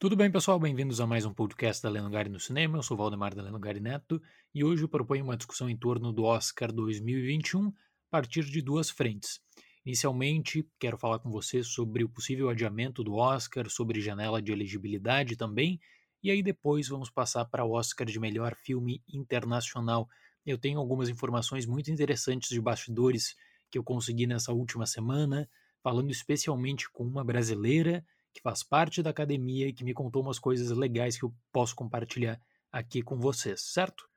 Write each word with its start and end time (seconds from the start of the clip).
Tudo 0.00 0.16
bem, 0.16 0.30
pessoal? 0.30 0.58
Bem-vindos 0.58 0.98
a 0.98 1.06
mais 1.06 1.26
um 1.26 1.34
podcast 1.34 1.82
da 1.82 1.90
Lenogari 1.90 2.30
no 2.30 2.40
Cinema. 2.40 2.78
Eu 2.78 2.82
sou 2.82 2.96
Valdemar 2.96 3.34
da 3.34 3.42
Lenogari 3.42 3.80
Neto 3.80 4.18
e 4.54 4.64
hoje 4.64 4.82
eu 4.82 4.88
proponho 4.88 5.22
uma 5.22 5.36
discussão 5.36 5.68
em 5.68 5.76
torno 5.76 6.10
do 6.10 6.22
Oscar 6.24 6.72
2021 6.72 7.66
a 7.66 7.72
partir 8.10 8.46
de 8.46 8.62
duas 8.62 8.88
frentes. 8.88 9.42
Inicialmente, 9.84 10.66
quero 10.78 10.96
falar 10.96 11.18
com 11.18 11.30
vocês 11.30 11.66
sobre 11.66 12.02
o 12.02 12.08
possível 12.08 12.48
adiamento 12.48 13.04
do 13.04 13.12
Oscar, 13.12 13.68
sobre 13.68 14.00
janela 14.00 14.40
de 14.40 14.50
elegibilidade 14.50 15.36
também, 15.36 15.78
e 16.22 16.30
aí 16.30 16.42
depois 16.42 16.88
vamos 16.88 17.10
passar 17.10 17.44
para 17.44 17.66
o 17.66 17.72
Oscar 17.72 18.06
de 18.06 18.18
melhor 18.18 18.54
filme 18.54 19.02
internacional. 19.06 20.08
Eu 20.46 20.56
tenho 20.56 20.78
algumas 20.78 21.10
informações 21.10 21.66
muito 21.66 21.90
interessantes 21.90 22.48
de 22.48 22.58
bastidores 22.58 23.36
que 23.70 23.76
eu 23.76 23.84
consegui 23.84 24.26
nessa 24.26 24.50
última 24.50 24.86
semana, 24.86 25.46
falando 25.82 26.10
especialmente 26.10 26.88
com 26.88 27.04
uma 27.04 27.22
brasileira 27.22 28.02
que 28.32 28.40
faz 28.40 28.62
parte 28.62 29.02
da 29.02 29.10
academia 29.10 29.68
e 29.68 29.72
que 29.72 29.84
me 29.84 29.94
contou 29.94 30.22
umas 30.22 30.38
coisas 30.38 30.70
legais 30.76 31.18
que 31.18 31.24
eu 31.24 31.34
posso 31.52 31.74
compartilhar 31.74 32.40
aqui 32.70 33.02
com 33.02 33.18
vocês, 33.18 33.60
certo? 33.60 34.08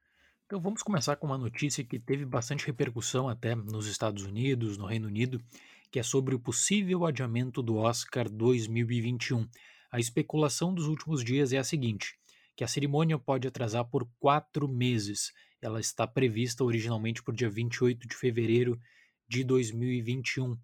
Então 0.46 0.60
vamos 0.60 0.84
começar 0.84 1.16
com 1.16 1.26
uma 1.26 1.38
notícia 1.38 1.84
que 1.84 2.00
teve 2.00 2.26
bastante 2.26 2.66
repercussão 2.66 3.28
até 3.28 3.56
nos 3.56 3.88
Estados 3.88 4.24
Unidos, 4.24 4.78
no 4.78 4.86
Reino 4.86 5.08
Unido, 5.08 5.42
que 5.90 6.00
é 6.00 6.04
sobre 6.04 6.36
o 6.36 6.40
possível 6.40 7.06
adiamento 7.06 7.62
do 7.62 7.78
Oscar 7.78 8.30
2021. 8.30 9.48
A 9.92 10.00
especulação 10.00 10.74
dos 10.74 10.88
últimos 10.88 11.24
dias 11.24 11.54
é 11.54 11.58
a 11.58 11.64
seguinte: 11.64 12.16
que 12.56 12.64
a 12.64 12.68
cerimônia 12.68 13.18
pode 13.18 13.48
atrasar 13.48 13.86
por 13.86 14.08
quatro 14.20 14.68
meses. 14.68 15.32
Ela 15.62 15.80
está 15.80 16.06
prevista 16.06 16.64
originalmente 16.64 17.24
para 17.24 17.32
o 17.32 17.36
dia 17.36 17.50
28 17.50 18.08
de 18.08 18.16
fevereiro 18.16 18.80
de 19.28 19.44
2021. 19.44 20.58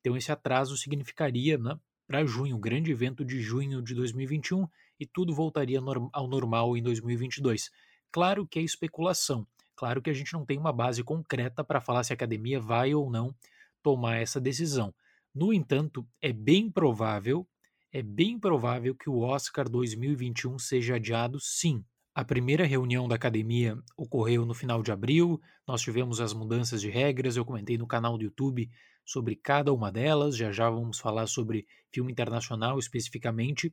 Então, 0.00 0.16
esse 0.16 0.30
atraso 0.30 0.76
significaria, 0.76 1.58
né, 1.58 1.78
para 2.06 2.24
junho, 2.24 2.56
o 2.56 2.60
grande 2.60 2.90
evento 2.90 3.24
de 3.24 3.40
junho 3.40 3.82
de 3.82 3.94
2021, 3.94 4.66
e 4.98 5.06
tudo 5.06 5.34
voltaria 5.34 5.80
ao 6.12 6.28
normal 6.28 6.76
em 6.76 6.82
2022. 6.82 7.70
Claro 8.12 8.46
que 8.46 8.58
é 8.58 8.62
especulação, 8.62 9.46
claro 9.74 10.00
que 10.00 10.10
a 10.10 10.12
gente 10.12 10.32
não 10.32 10.44
tem 10.44 10.58
uma 10.58 10.72
base 10.72 11.02
concreta 11.02 11.64
para 11.64 11.80
falar 11.80 12.04
se 12.04 12.12
a 12.12 12.14
academia 12.14 12.60
vai 12.60 12.94
ou 12.94 13.10
não 13.10 13.34
tomar 13.82 14.16
essa 14.16 14.40
decisão. 14.40 14.94
No 15.34 15.52
entanto, 15.52 16.06
é 16.22 16.32
bem 16.32 16.70
provável, 16.70 17.46
é 17.92 18.02
bem 18.02 18.38
provável 18.38 18.94
que 18.94 19.10
o 19.10 19.18
Oscar 19.20 19.68
2021 19.68 20.58
seja 20.58 20.96
adiado 20.96 21.40
sim. 21.40 21.84
A 22.14 22.24
primeira 22.24 22.64
reunião 22.64 23.08
da 23.08 23.16
academia 23.16 23.76
ocorreu 23.96 24.46
no 24.46 24.54
final 24.54 24.80
de 24.80 24.92
abril, 24.92 25.40
nós 25.66 25.82
tivemos 25.82 26.20
as 26.20 26.32
mudanças 26.32 26.80
de 26.80 26.88
regras, 26.88 27.36
eu 27.36 27.44
comentei 27.44 27.76
no 27.76 27.88
canal 27.88 28.16
do 28.16 28.22
YouTube 28.22 28.70
sobre 29.04 29.36
cada 29.36 29.72
uma 29.72 29.92
delas, 29.92 30.36
já 30.36 30.50
já 30.50 30.68
vamos 30.70 30.98
falar 30.98 31.26
sobre 31.26 31.66
filme 31.92 32.10
internacional 32.10 32.78
especificamente. 32.78 33.72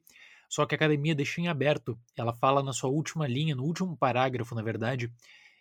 Só 0.50 0.66
que 0.66 0.76
a 0.76 0.78
academia 0.78 1.16
deixa 1.16 1.40
em 1.40 1.48
aberto. 1.48 1.98
Ela 2.16 2.34
fala 2.34 2.62
na 2.62 2.74
sua 2.74 2.90
última 2.90 3.26
linha, 3.28 3.56
no 3.56 3.64
último 3.64 3.96
parágrafo, 3.96 4.54
na 4.54 4.62
verdade, 4.62 5.12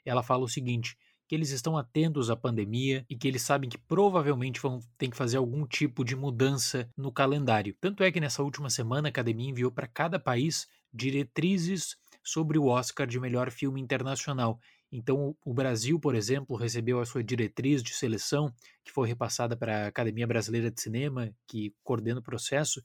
ela 0.04 0.22
fala 0.22 0.44
o 0.44 0.48
seguinte: 0.48 0.96
que 1.30 1.34
eles 1.36 1.50
estão 1.50 1.78
atentos 1.78 2.28
à 2.28 2.34
pandemia 2.34 3.06
e 3.08 3.16
que 3.16 3.28
eles 3.28 3.42
sabem 3.42 3.70
que 3.70 3.78
provavelmente 3.78 4.60
vão 4.60 4.80
ter 4.98 5.08
que 5.08 5.16
fazer 5.16 5.36
algum 5.36 5.64
tipo 5.64 6.04
de 6.04 6.16
mudança 6.16 6.90
no 6.96 7.12
calendário. 7.12 7.72
Tanto 7.80 8.02
é 8.02 8.10
que 8.10 8.18
nessa 8.18 8.42
última 8.42 8.68
semana 8.68 9.06
a 9.06 9.10
academia 9.10 9.48
enviou 9.48 9.70
para 9.70 9.86
cada 9.86 10.18
país 10.18 10.66
diretrizes 10.92 11.96
sobre 12.20 12.58
o 12.58 12.66
Oscar 12.66 13.06
de 13.06 13.20
melhor 13.20 13.50
filme 13.52 13.80
internacional. 13.80 14.58
Então, 14.92 15.36
o 15.44 15.54
Brasil, 15.54 16.00
por 16.00 16.14
exemplo, 16.14 16.56
recebeu 16.56 17.00
a 17.00 17.06
sua 17.06 17.22
diretriz 17.22 17.82
de 17.82 17.94
seleção, 17.94 18.52
que 18.84 18.90
foi 18.90 19.06
repassada 19.06 19.56
para 19.56 19.84
a 19.84 19.86
Academia 19.86 20.26
Brasileira 20.26 20.70
de 20.70 20.80
Cinema, 20.80 21.32
que 21.46 21.72
coordena 21.84 22.18
o 22.18 22.22
processo, 22.22 22.82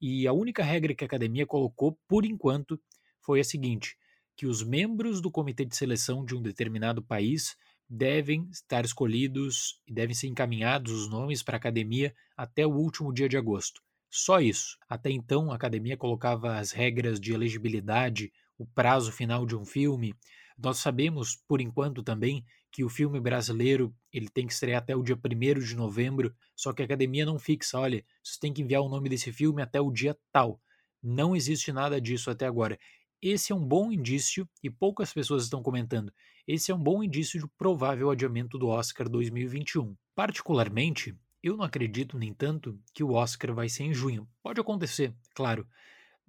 e 0.00 0.26
a 0.26 0.32
única 0.32 0.62
regra 0.62 0.94
que 0.94 1.04
a 1.04 1.06
academia 1.06 1.46
colocou, 1.46 1.98
por 2.06 2.24
enquanto, 2.24 2.78
foi 3.20 3.40
a 3.40 3.44
seguinte: 3.44 3.96
que 4.36 4.46
os 4.46 4.62
membros 4.62 5.20
do 5.20 5.30
comitê 5.30 5.64
de 5.64 5.74
seleção 5.74 6.24
de 6.24 6.34
um 6.34 6.42
determinado 6.42 7.02
país 7.02 7.56
devem 7.88 8.46
estar 8.50 8.84
escolhidos 8.84 9.80
e 9.86 9.92
devem 9.92 10.14
ser 10.14 10.28
encaminhados 10.28 10.92
os 10.92 11.08
nomes 11.08 11.42
para 11.42 11.56
a 11.56 11.58
academia 11.58 12.14
até 12.36 12.66
o 12.66 12.70
último 12.70 13.12
dia 13.12 13.28
de 13.28 13.36
agosto. 13.36 13.82
Só 14.10 14.40
isso. 14.40 14.78
Até 14.88 15.10
então, 15.10 15.50
a 15.50 15.54
academia 15.54 15.96
colocava 15.96 16.58
as 16.58 16.72
regras 16.72 17.18
de 17.18 17.32
elegibilidade, 17.32 18.32
o 18.58 18.66
prazo 18.66 19.10
final 19.10 19.46
de 19.46 19.56
um 19.56 19.64
filme, 19.64 20.14
nós 20.58 20.78
sabemos, 20.78 21.36
por 21.46 21.60
enquanto 21.60 22.02
também, 22.02 22.44
que 22.72 22.82
o 22.82 22.88
filme 22.88 23.20
brasileiro 23.20 23.94
ele 24.12 24.28
tem 24.28 24.46
que 24.46 24.52
estrear 24.52 24.82
até 24.82 24.96
o 24.96 25.02
dia 25.02 25.16
1 25.16 25.60
de 25.60 25.76
novembro, 25.76 26.34
só 26.56 26.72
que 26.72 26.82
a 26.82 26.84
academia 26.84 27.24
não 27.24 27.38
fixa, 27.38 27.78
olha, 27.78 28.04
você 28.22 28.38
tem 28.40 28.52
que 28.52 28.60
enviar 28.60 28.82
o 28.82 28.88
nome 28.88 29.08
desse 29.08 29.32
filme 29.32 29.62
até 29.62 29.80
o 29.80 29.90
dia 29.90 30.18
tal. 30.32 30.60
Não 31.02 31.36
existe 31.36 31.72
nada 31.72 32.00
disso 32.00 32.30
até 32.30 32.46
agora. 32.46 32.78
Esse 33.22 33.52
é 33.52 33.54
um 33.54 33.64
bom 33.64 33.90
indício, 33.92 34.48
e 34.62 34.68
poucas 34.68 35.12
pessoas 35.12 35.44
estão 35.44 35.62
comentando, 35.62 36.12
esse 36.46 36.70
é 36.70 36.74
um 36.74 36.82
bom 36.82 37.02
indício 37.02 37.38
de 37.38 37.46
provável 37.58 38.10
adiamento 38.10 38.58
do 38.58 38.68
Oscar 38.68 39.08
2021. 39.08 39.94
Particularmente, 40.14 41.14
eu 41.42 41.56
não 41.56 41.64
acredito, 41.64 42.18
nem 42.18 42.32
tanto, 42.32 42.80
que 42.94 43.04
o 43.04 43.12
Oscar 43.12 43.54
vai 43.54 43.68
ser 43.68 43.84
em 43.84 43.92
junho. 43.92 44.28
Pode 44.42 44.60
acontecer, 44.60 45.14
claro, 45.34 45.68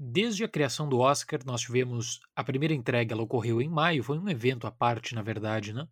Desde 0.01 0.45
a 0.45 0.47
criação 0.47 0.87
do 0.87 0.99
Oscar, 0.99 1.41
nós 1.45 1.59
tivemos 1.59 2.21
a 2.33 2.41
primeira 2.41 2.73
entrega, 2.73 3.13
ela 3.13 3.21
ocorreu 3.21 3.61
em 3.61 3.67
maio, 3.67 4.01
foi 4.01 4.17
um 4.17 4.29
evento 4.29 4.65
à 4.65 4.71
parte, 4.71 5.13
na 5.13 5.21
verdade, 5.21 5.73
né? 5.73 5.85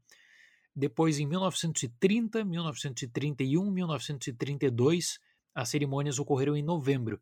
Depois, 0.74 1.20
em 1.20 1.26
1930, 1.26 2.46
1931, 2.46 3.70
1932, 3.70 5.20
as 5.54 5.68
cerimônias 5.68 6.20
ocorreram 6.20 6.56
em 6.56 6.64
novembro. 6.64 7.20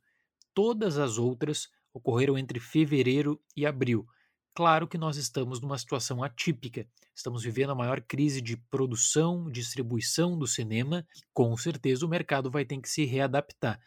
Todas 0.54 1.00
as 1.00 1.18
outras 1.18 1.70
ocorreram 1.92 2.38
entre 2.38 2.60
fevereiro 2.60 3.42
e 3.58 3.66
abril. 3.66 4.06
Claro 4.54 4.88
que 4.88 4.98
nós 4.98 5.18
estamos 5.18 5.60
numa 5.60 5.80
situação 5.80 6.24
atípica. 6.24 6.88
Estamos 7.16 7.44
vivendo 7.44 7.72
a 7.72 7.76
maior 7.76 8.00
crise 8.00 8.42
de 8.42 8.58
produção, 8.58 9.50
distribuição 9.50 10.38
do 10.38 10.46
cinema, 10.46 11.04
e 11.18 11.22
com 11.34 11.58
certeza 11.58 12.06
o 12.06 12.10
mercado 12.10 12.52
vai 12.52 12.64
ter 12.64 12.80
que 12.80 12.88
se 12.88 13.06
readaptar. 13.06 13.82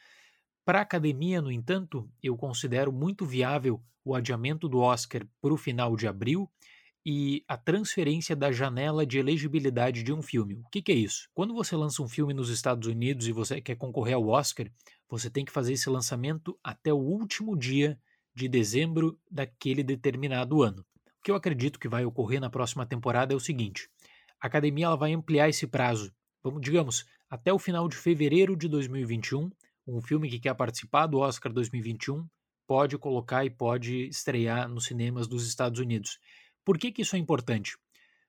Para 0.69 0.81
a 0.81 0.83
academia, 0.83 1.41
no 1.41 1.51
entanto, 1.51 2.06
eu 2.23 2.37
considero 2.37 2.93
muito 2.93 3.25
viável 3.25 3.83
o 4.05 4.15
adiamento 4.15 4.69
do 4.69 4.81
Oscar 4.81 5.27
para 5.41 5.55
o 5.55 5.56
final 5.56 5.97
de 5.97 6.06
abril 6.06 6.47
e 7.06 7.43
a 7.49 7.56
transferência 7.56 8.37
da 8.37 8.53
janela 8.53 9.06
de 9.06 9.17
elegibilidade 9.17 10.03
de 10.03 10.12
um 10.12 10.21
filme. 10.21 10.56
O 10.56 10.69
que, 10.69 10.83
que, 10.83 10.93
é 10.93 10.95
isso? 10.95 11.27
Quando 11.33 11.55
você 11.55 11.75
lança 11.75 12.03
um 12.03 12.06
filme 12.06 12.34
nos 12.34 12.51
Estados 12.51 12.87
Unidos 12.87 13.27
e 13.27 13.33
você 13.33 13.62
quer 13.62 13.77
concorrer 13.77 14.17
ao 14.17 14.29
Oscar, 14.29 14.71
você 15.09 15.31
tem 15.31 15.43
que 15.43 15.51
fazer 15.51 15.73
esse 15.73 15.89
lançamento 15.89 16.55
até 16.62 16.93
o 16.93 16.99
último 16.99 17.56
dia 17.56 17.99
de 18.35 18.47
dezembro 18.47 19.19
daquele 19.31 19.83
determinado 19.83 20.62
ano. 20.62 20.85
O 21.19 21.23
que 21.25 21.31
eu 21.31 21.35
acredito 21.35 21.81
que 21.81 21.89
vai 21.89 22.05
ocorrer 22.05 22.43
na 22.43 22.50
próxima 22.50 22.85
temporada 22.85 23.33
é 23.33 23.37
o 23.37 23.41
seguinte: 23.41 23.89
a 24.39 24.49
academia 24.49 24.85
ela 24.85 24.97
vai 24.99 25.15
ampliar 25.15 25.49
esse 25.49 25.67
prazo, 25.67 26.12
vamos 26.43 26.61
digamos, 26.61 27.06
até 27.31 27.50
o 27.50 27.59
final 27.59 27.89
de 27.89 27.97
fevereiro 27.97 28.55
de 28.55 28.69
2021 28.69 29.50
um 29.88 30.03
filme 30.03 30.28
que 30.28 30.38
quer 30.38 30.54
participar 30.54 31.06
do 31.06 31.19
Oscar 31.19 31.50
2021 31.50 32.28
pode 32.66 32.99
colocar 32.99 33.47
e 33.47 33.50
pode 33.50 34.06
estrear 34.09 34.69
nos 34.69 34.84
cinemas 34.84 35.26
dos 35.26 35.47
Estados 35.49 35.81
Unidos. 35.81 36.19
Por 36.62 36.76
que, 36.76 36.93
que 36.93 37.00
isso 37.00 37.16
é 37.16 37.19
importante? 37.19 37.78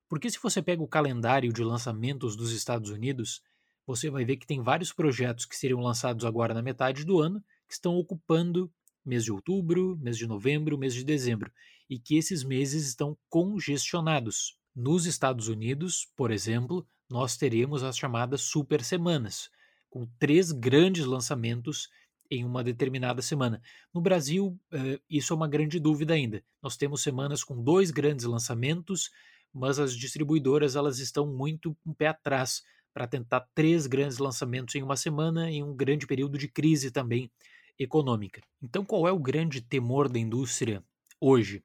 Porque 0.08 0.30
se 0.30 0.40
você 0.42 0.62
pega 0.62 0.82
o 0.82 0.88
calendário 0.88 1.52
de 1.52 1.62
lançamentos 1.62 2.38
dos 2.38 2.54
Estados 2.54 2.90
Unidos, 2.90 3.42
você 3.86 4.10
vai 4.10 4.24
ver 4.24 4.38
que 4.38 4.48
tem 4.48 4.64
vários 4.64 4.94
projetos 4.94 5.46
que 5.46 5.58
seriam 5.58 5.82
lançados 5.82 6.24
agora 6.24 6.54
na 6.54 6.62
metade 6.62 7.04
do 7.04 7.20
ano 7.20 7.44
que 7.68 7.74
estão 7.74 7.98
ocupando 7.98 8.72
mês 9.06 9.26
de 9.26 9.32
outubro, 9.32 9.98
mês 9.98 10.18
de 10.18 10.26
novembro, 10.26 10.78
mês 10.78 10.94
de 10.94 11.04
dezembro, 11.04 11.52
e 11.90 12.00
que 12.00 12.16
esses 12.16 12.42
meses 12.42 12.88
estão 12.88 13.18
congestionados. 13.28 14.58
Nos 14.74 15.06
Estados 15.06 15.50
Unidos, 15.50 16.08
por 16.16 16.32
exemplo, 16.32 16.88
nós 17.10 17.36
teremos 17.36 17.84
as 17.84 17.98
chamadas 17.98 18.42
super 18.42 18.82
semanas, 18.82 19.50
com 19.90 20.06
três 20.20 20.52
grandes 20.52 21.06
lançamentos 21.06 21.90
em 22.32 22.46
uma 22.46 22.64
determinada 22.64 23.22
semana. 23.22 23.62
No 23.94 24.02
Brasil, 24.02 24.60
uh, 24.72 25.02
isso 25.10 25.34
é 25.34 25.36
uma 25.36 25.48
grande 25.48 25.80
dúvida 25.80 26.14
ainda. 26.14 26.44
Nós 26.62 26.78
temos 26.78 27.02
semanas 27.02 27.44
com 27.44 27.62
dois 27.62 27.90
grandes 27.90 28.26
lançamentos, 28.26 29.10
mas 29.54 29.80
as 29.80 29.96
distribuidoras 29.96 30.76
elas 30.76 31.00
estão 31.00 31.26
muito 31.26 31.76
um 31.86 31.94
pé 31.94 32.08
atrás 32.08 32.64
para 32.94 33.08
tentar 33.08 33.48
três 33.56 33.88
grandes 33.88 34.18
lançamentos 34.18 34.76
em 34.76 34.84
uma 34.84 34.96
semana, 34.96 35.50
em 35.50 35.64
um 35.64 35.76
grande 35.76 36.06
período 36.06 36.38
de 36.38 36.48
crise 36.48 36.92
também 36.92 37.32
econômica. 37.78 38.42
Então, 38.62 38.86
qual 38.86 39.08
é 39.08 39.12
o 39.12 39.20
grande 39.20 39.62
temor 39.62 40.10
da 40.10 40.20
indústria 40.20 40.84
hoje? 41.20 41.64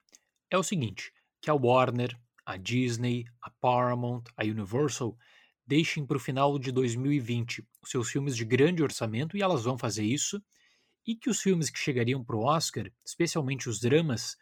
É 0.51 0.57
o 0.57 0.63
seguinte: 0.63 1.13
que 1.43 1.51
a 1.51 1.55
Warner, 1.55 2.19
a 2.47 2.57
Disney, 2.57 3.25
a 3.43 3.51
Paramount, 3.51 4.25
a 4.37 4.45
Universal 4.45 5.17
deixem 5.67 6.07
para 6.07 6.17
o 6.17 6.21
final 6.21 6.59
de 6.59 6.71
2020 6.71 7.67
os 7.83 7.91
seus 7.91 8.11
filmes 8.11 8.37
de 8.37 8.45
grande 8.45 8.83
orçamento, 8.83 9.37
e 9.37 9.43
elas 9.43 9.65
vão 9.65 9.79
fazer 9.79 10.05
isso, 10.05 10.43
e 11.07 11.15
que 11.15 11.29
os 11.29 11.41
filmes 11.41 11.71
que 11.71 11.79
chegariam 11.79 12.25
para 12.25 12.37
o 12.37 12.45
Oscar, 12.45 12.91
especialmente 13.05 13.69
os 13.69 13.81
dramas, 13.81 14.37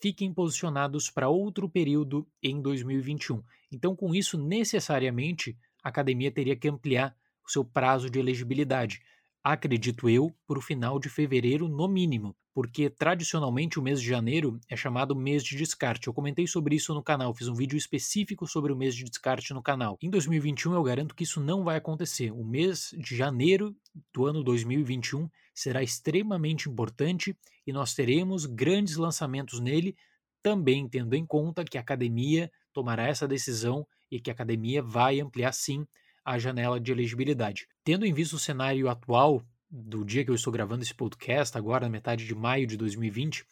fiquem 0.00 0.32
posicionados 0.32 1.10
para 1.10 1.28
outro 1.28 1.68
período 1.68 2.26
em 2.42 2.60
2021. 2.60 3.42
Então, 3.70 3.94
com 3.94 4.14
isso, 4.14 4.38
necessariamente, 4.38 5.56
a 5.82 5.88
academia 5.88 6.32
teria 6.32 6.56
que 6.56 6.68
ampliar 6.68 7.14
o 7.46 7.50
seu 7.50 7.64
prazo 7.64 8.08
de 8.10 8.18
elegibilidade. 8.18 9.00
Acredito 9.42 10.08
eu, 10.08 10.34
para 10.46 10.58
o 10.58 10.62
final 10.62 10.98
de 10.98 11.08
fevereiro, 11.08 11.68
no 11.68 11.86
mínimo. 11.86 12.36
Porque 12.52 12.90
tradicionalmente 12.90 13.78
o 13.78 13.82
mês 13.82 14.00
de 14.00 14.08
janeiro 14.08 14.58
é 14.68 14.76
chamado 14.76 15.14
mês 15.14 15.44
de 15.44 15.56
descarte. 15.56 16.06
Eu 16.06 16.14
comentei 16.14 16.46
sobre 16.46 16.74
isso 16.74 16.92
no 16.92 17.02
canal, 17.02 17.34
fiz 17.34 17.48
um 17.48 17.54
vídeo 17.54 17.76
específico 17.76 18.46
sobre 18.46 18.72
o 18.72 18.76
mês 18.76 18.94
de 18.94 19.04
descarte 19.04 19.54
no 19.54 19.62
canal. 19.62 19.96
Em 20.02 20.10
2021 20.10 20.74
eu 20.74 20.82
garanto 20.82 21.14
que 21.14 21.24
isso 21.24 21.40
não 21.40 21.62
vai 21.62 21.76
acontecer. 21.76 22.32
O 22.32 22.44
mês 22.44 22.94
de 22.98 23.16
janeiro 23.16 23.74
do 24.12 24.26
ano 24.26 24.42
2021 24.42 25.28
será 25.54 25.82
extremamente 25.82 26.68
importante 26.68 27.36
e 27.66 27.72
nós 27.72 27.94
teremos 27.94 28.46
grandes 28.46 28.96
lançamentos 28.96 29.60
nele, 29.60 29.96
também 30.42 30.88
tendo 30.88 31.14
em 31.14 31.24
conta 31.24 31.64
que 31.64 31.78
a 31.78 31.80
academia 31.80 32.50
tomará 32.72 33.06
essa 33.06 33.28
decisão 33.28 33.86
e 34.10 34.20
que 34.20 34.30
a 34.30 34.32
academia 34.32 34.82
vai 34.82 35.20
ampliar 35.20 35.52
sim 35.52 35.86
a 36.24 36.38
janela 36.38 36.80
de 36.80 36.90
elegibilidade. 36.92 37.66
Tendo 37.84 38.04
em 38.04 38.12
vista 38.12 38.36
o 38.36 38.38
cenário 38.38 38.88
atual 38.88 39.42
do 39.70 40.04
dia 40.04 40.24
que 40.24 40.30
eu 40.30 40.34
estou 40.34 40.52
gravando 40.52 40.82
esse 40.82 40.94
podcast, 40.94 41.56
agora 41.56 41.86
na 41.86 41.90
metade 41.90 42.26
de 42.26 42.34
maio 42.34 42.66
de 42.66 42.76
2020, 42.76 43.44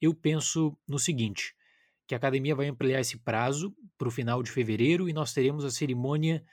eu 0.00 0.12
penso 0.12 0.76
no 0.86 0.98
seguinte: 0.98 1.54
que 2.06 2.14
a 2.14 2.18
academia 2.18 2.54
vai 2.54 2.66
ampliar 2.66 3.00
esse 3.00 3.16
prazo 3.18 3.74
para 3.96 4.08
o 4.08 4.10
final 4.10 4.42
de 4.42 4.50
fevereiro 4.50 5.08
e 5.08 5.12
nós 5.12 5.32
teremos 5.32 5.64
a 5.64 5.70
cerimônia 5.70 6.44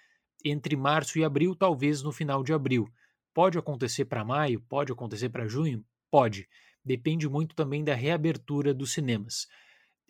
entre 0.45 0.75
março 0.75 1.19
e 1.19 1.23
abril, 1.23 1.53
talvez 1.53 2.01
no 2.01 2.11
final 2.11 2.43
de 2.43 2.53
abril. 2.53 2.87
Pode 3.33 3.57
acontecer 3.57 4.05
para 4.05 4.23
maio, 4.23 4.61
pode 4.61 4.91
acontecer 4.91 5.29
para 5.29 5.47
junho? 5.47 5.83
Pode. 6.09 6.47
Depende 6.83 7.27
muito 7.27 7.55
também 7.55 7.83
da 7.83 7.93
reabertura 7.93 8.73
dos 8.73 8.93
cinemas. 8.93 9.47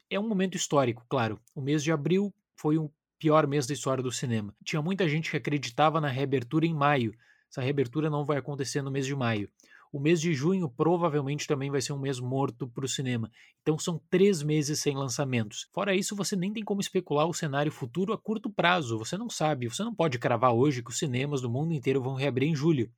É 0.10 0.20
um 0.20 0.28
momento 0.28 0.56
histórico, 0.56 1.06
claro. 1.10 1.40
O 1.56 1.62
mês 1.62 1.84
de 1.84 1.92
abril 1.92 2.34
foi 2.56 2.78
o 2.78 2.92
pior 3.18 3.48
mês 3.48 3.66
da 3.68 3.74
história 3.74 4.04
do 4.04 4.12
cinema. 4.12 4.56
Tinha 4.64 4.82
muita 4.82 5.08
gente 5.10 5.30
que 5.32 5.38
acreditava 5.38 6.00
na 6.00 6.08
reabertura 6.08 6.66
em 6.66 6.74
maio, 6.74 7.14
essa 7.50 7.62
reabertura 7.62 8.10
não 8.10 8.26
vai 8.26 8.38
acontecer 8.38 8.82
no 8.82 8.92
mês 8.92 9.06
de 9.06 9.16
maio. 9.16 9.50
O 9.92 10.00
mês 10.00 10.22
de 10.22 10.34
junho 10.36 10.70
provavelmente 10.70 11.48
também 11.48 11.72
vai 11.72 11.82
ser 11.82 11.94
um 11.94 12.00
mês 12.00 12.20
morto 12.20 12.68
para 12.68 12.86
o 12.86 12.88
cinema. 12.88 13.32
Então 13.62 13.78
são 13.80 14.00
três 14.08 14.44
meses 14.44 14.80
sem 14.80 14.96
lançamentos. 14.96 15.68
Fora 15.74 15.96
isso, 15.96 16.16
você 16.16 16.36
nem 16.36 16.54
tem 16.54 16.64
como 16.64 16.80
especular 16.80 17.28
o 17.28 17.34
cenário 17.34 17.72
futuro 17.72 18.14
a 18.14 18.18
curto 18.18 18.52
prazo. 18.52 19.00
Você 19.00 19.18
não 19.18 19.30
sabe, 19.30 19.68
você 19.68 19.84
não 19.84 19.96
pode 19.96 20.20
cravar 20.20 20.54
hoje 20.54 20.84
que 20.84 20.92
os 20.92 21.00
cinemas 21.00 21.42
do 21.42 21.50
mundo 21.50 21.74
inteiro 21.74 22.04
vão 22.04 22.14
reabrir 22.14 22.48
em 22.48 22.56
julho. 22.56 22.92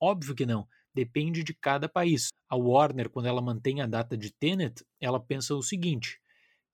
Óbvio 0.00 0.34
que 0.34 0.46
não. 0.46 0.66
Depende 0.94 1.44
de 1.44 1.52
cada 1.52 1.88
país. 1.88 2.28
A 2.48 2.56
Warner, 2.56 3.10
quando 3.10 3.26
ela 3.26 3.42
mantém 3.42 3.82
a 3.82 3.86
data 3.86 4.16
de 4.16 4.32
Tenet, 4.32 4.82
ela 4.98 5.20
pensa 5.20 5.54
o 5.54 5.62
seguinte: 5.62 6.18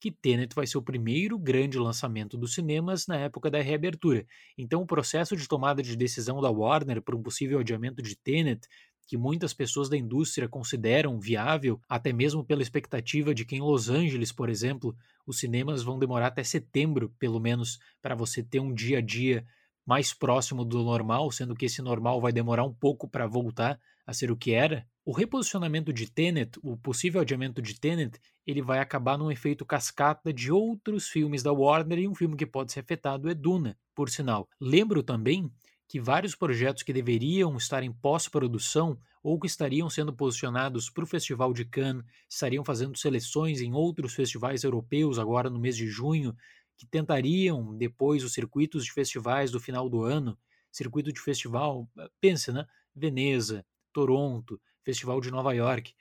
que 0.00 0.10
Tenet 0.10 0.54
vai 0.54 0.66
ser 0.66 0.78
o 0.78 0.82
primeiro 0.82 1.38
grande 1.38 1.78
lançamento 1.78 2.36
dos 2.36 2.54
cinemas 2.54 3.06
na 3.06 3.16
época 3.16 3.50
da 3.50 3.60
reabertura. 3.60 4.26
Então, 4.56 4.82
o 4.82 4.86
processo 4.86 5.36
de 5.36 5.48
tomada 5.48 5.82
de 5.82 5.96
decisão 5.96 6.40
da 6.40 6.50
Warner 6.50 7.00
para 7.00 7.16
um 7.16 7.22
possível 7.22 7.58
adiamento 7.58 8.02
de 8.02 8.16
Tenet, 8.16 8.66
que 9.06 9.16
muitas 9.16 9.54
pessoas 9.54 9.88
da 9.88 9.96
indústria 9.96 10.48
consideram 10.48 11.18
viável, 11.18 11.80
até 11.88 12.12
mesmo 12.12 12.44
pela 12.44 12.62
expectativa 12.62 13.34
de 13.34 13.44
que 13.44 13.56
em 13.56 13.60
Los 13.60 13.88
Angeles, 13.88 14.32
por 14.32 14.48
exemplo, 14.48 14.94
os 15.26 15.38
cinemas 15.38 15.82
vão 15.82 15.98
demorar 15.98 16.26
até 16.26 16.42
setembro, 16.42 17.14
pelo 17.18 17.40
menos, 17.40 17.78
para 18.02 18.14
você 18.14 18.42
ter 18.42 18.60
um 18.60 18.74
dia 18.74 18.98
a 18.98 19.00
dia 19.00 19.46
mais 19.86 20.12
próximo 20.12 20.64
do 20.64 20.82
normal, 20.82 21.30
sendo 21.30 21.54
que 21.54 21.66
esse 21.66 21.80
normal 21.80 22.20
vai 22.20 22.32
demorar 22.32 22.64
um 22.64 22.74
pouco 22.74 23.08
para 23.08 23.26
voltar 23.28 23.78
a 24.04 24.12
ser 24.12 24.30
o 24.30 24.36
que 24.36 24.52
era, 24.52 24.86
o 25.04 25.12
reposicionamento 25.12 25.92
de 25.92 26.10
Tenet, 26.10 26.58
o 26.62 26.76
possível 26.76 27.20
adiamento 27.20 27.62
de 27.62 27.78
Tenet, 27.78 28.18
ele 28.46 28.62
vai 28.62 28.78
acabar 28.78 29.18
num 29.18 29.30
efeito 29.30 29.64
cascata 29.64 30.32
de 30.32 30.52
outros 30.52 31.08
filmes 31.08 31.42
da 31.42 31.52
Warner 31.52 31.98
e 31.98 32.08
um 32.08 32.14
filme 32.14 32.36
que 32.36 32.46
pode 32.46 32.72
ser 32.72 32.80
afetado 32.80 33.28
é 33.28 33.34
Duna, 33.34 33.76
por 33.94 34.08
sinal. 34.08 34.48
Lembro 34.60 35.02
também 35.02 35.50
que 35.88 36.00
vários 36.00 36.34
projetos 36.34 36.82
que 36.82 36.92
deveriam 36.92 37.56
estar 37.56 37.82
em 37.82 37.92
pós-produção 37.92 38.98
ou 39.22 39.40
que 39.40 39.46
estariam 39.46 39.90
sendo 39.90 40.12
posicionados 40.12 40.88
para 40.88 41.02
o 41.02 41.06
Festival 41.06 41.52
de 41.52 41.64
Cannes, 41.64 42.04
estariam 42.28 42.64
fazendo 42.64 42.96
seleções 42.96 43.60
em 43.60 43.72
outros 43.72 44.14
festivais 44.14 44.62
europeus 44.62 45.18
agora 45.18 45.50
no 45.50 45.58
mês 45.58 45.76
de 45.76 45.88
junho, 45.88 46.36
que 46.76 46.86
tentariam 46.86 47.76
depois 47.76 48.22
os 48.22 48.32
circuitos 48.32 48.84
de 48.84 48.92
festivais 48.92 49.50
do 49.50 49.58
final 49.58 49.88
do 49.88 50.02
ano, 50.02 50.38
circuito 50.70 51.12
de 51.12 51.20
festival, 51.20 51.88
pense, 52.20 52.52
né? 52.52 52.66
Veneza, 52.94 53.64
Toronto, 53.92 54.60
Festival 54.84 55.20
de 55.20 55.30
Nova 55.30 55.52
York. 55.54 55.92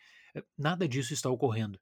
Nada 0.58 0.88
disso 0.88 1.14
está 1.14 1.30
ocorrendo. 1.30 1.80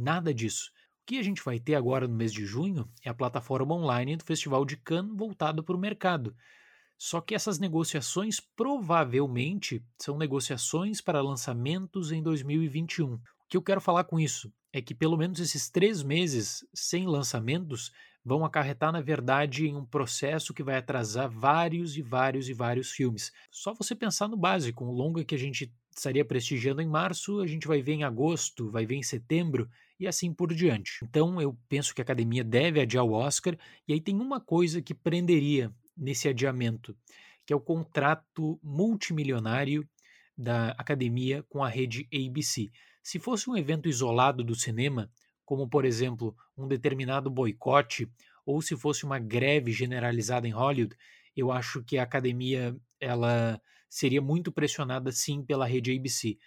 Nada 0.00 0.32
disso. 0.32 0.70
O 1.02 1.06
que 1.08 1.18
a 1.18 1.22
gente 1.24 1.42
vai 1.42 1.58
ter 1.58 1.74
agora 1.74 2.06
no 2.06 2.14
mês 2.14 2.32
de 2.32 2.46
junho 2.46 2.88
é 3.04 3.10
a 3.10 3.14
plataforma 3.14 3.74
online 3.74 4.16
do 4.16 4.22
Festival 4.22 4.64
de 4.64 4.76
Cannes 4.76 5.16
voltada 5.16 5.60
para 5.60 5.74
o 5.74 5.80
mercado. 5.80 6.36
Só 6.96 7.20
que 7.20 7.34
essas 7.34 7.58
negociações 7.58 8.38
provavelmente 8.38 9.84
são 10.00 10.16
negociações 10.16 11.00
para 11.00 11.20
lançamentos 11.20 12.12
em 12.12 12.22
2021. 12.22 13.14
O 13.14 13.20
que 13.48 13.56
eu 13.56 13.62
quero 13.62 13.80
falar 13.80 14.04
com 14.04 14.20
isso 14.20 14.52
é 14.72 14.80
que 14.80 14.94
pelo 14.94 15.16
menos 15.16 15.40
esses 15.40 15.68
três 15.68 16.00
meses 16.00 16.64
sem 16.72 17.04
lançamentos 17.04 17.90
vão 18.24 18.44
acarretar, 18.44 18.92
na 18.92 19.00
verdade, 19.00 19.66
em 19.66 19.74
um 19.74 19.84
processo 19.84 20.54
que 20.54 20.62
vai 20.62 20.76
atrasar 20.76 21.28
vários 21.28 21.96
e 21.96 22.02
vários 22.02 22.48
e 22.48 22.52
vários 22.52 22.92
filmes. 22.92 23.32
Só 23.50 23.74
você 23.74 23.96
pensar 23.96 24.28
no 24.28 24.36
básico, 24.36 24.84
um 24.84 24.92
longa 24.92 25.24
que 25.24 25.34
a 25.34 25.38
gente 25.38 25.74
estaria 25.96 26.24
prestigiando 26.24 26.80
em 26.80 26.86
março, 26.86 27.40
a 27.40 27.46
gente 27.48 27.66
vai 27.66 27.82
ver 27.82 27.94
em 27.94 28.04
agosto, 28.04 28.70
vai 28.70 28.86
ver 28.86 28.94
em 28.94 29.02
setembro 29.02 29.68
e 29.98 30.06
assim 30.06 30.32
por 30.32 30.54
diante. 30.54 31.00
Então 31.02 31.40
eu 31.40 31.58
penso 31.68 31.94
que 31.94 32.00
a 32.00 32.04
academia 32.04 32.44
deve 32.44 32.80
adiar 32.80 33.04
o 33.04 33.12
Oscar, 33.12 33.56
e 33.86 33.92
aí 33.92 34.00
tem 34.00 34.20
uma 34.20 34.40
coisa 34.40 34.80
que 34.80 34.94
prenderia 34.94 35.72
nesse 35.96 36.28
adiamento, 36.28 36.96
que 37.44 37.52
é 37.52 37.56
o 37.56 37.60
contrato 37.60 38.58
multimilionário 38.62 39.88
da 40.36 40.70
academia 40.72 41.42
com 41.48 41.64
a 41.64 41.68
rede 41.68 42.08
ABC. 42.14 42.70
Se 43.02 43.18
fosse 43.18 43.50
um 43.50 43.56
evento 43.56 43.88
isolado 43.88 44.44
do 44.44 44.54
cinema, 44.54 45.10
como 45.44 45.68
por 45.68 45.84
exemplo 45.84 46.36
um 46.56 46.68
determinado 46.68 47.30
boicote, 47.30 48.08
ou 48.46 48.62
se 48.62 48.76
fosse 48.76 49.04
uma 49.04 49.18
greve 49.18 49.72
generalizada 49.72 50.46
em 50.46 50.52
Hollywood, 50.52 50.96
eu 51.36 51.50
acho 51.50 51.82
que 51.82 51.98
a 51.98 52.02
academia 52.02 52.76
ela 53.00 53.60
seria 53.88 54.20
muito 54.20 54.52
pressionada 54.52 55.10
sim 55.10 55.42
pela 55.42 55.66
rede 55.66 55.96
ABC. 55.96 56.38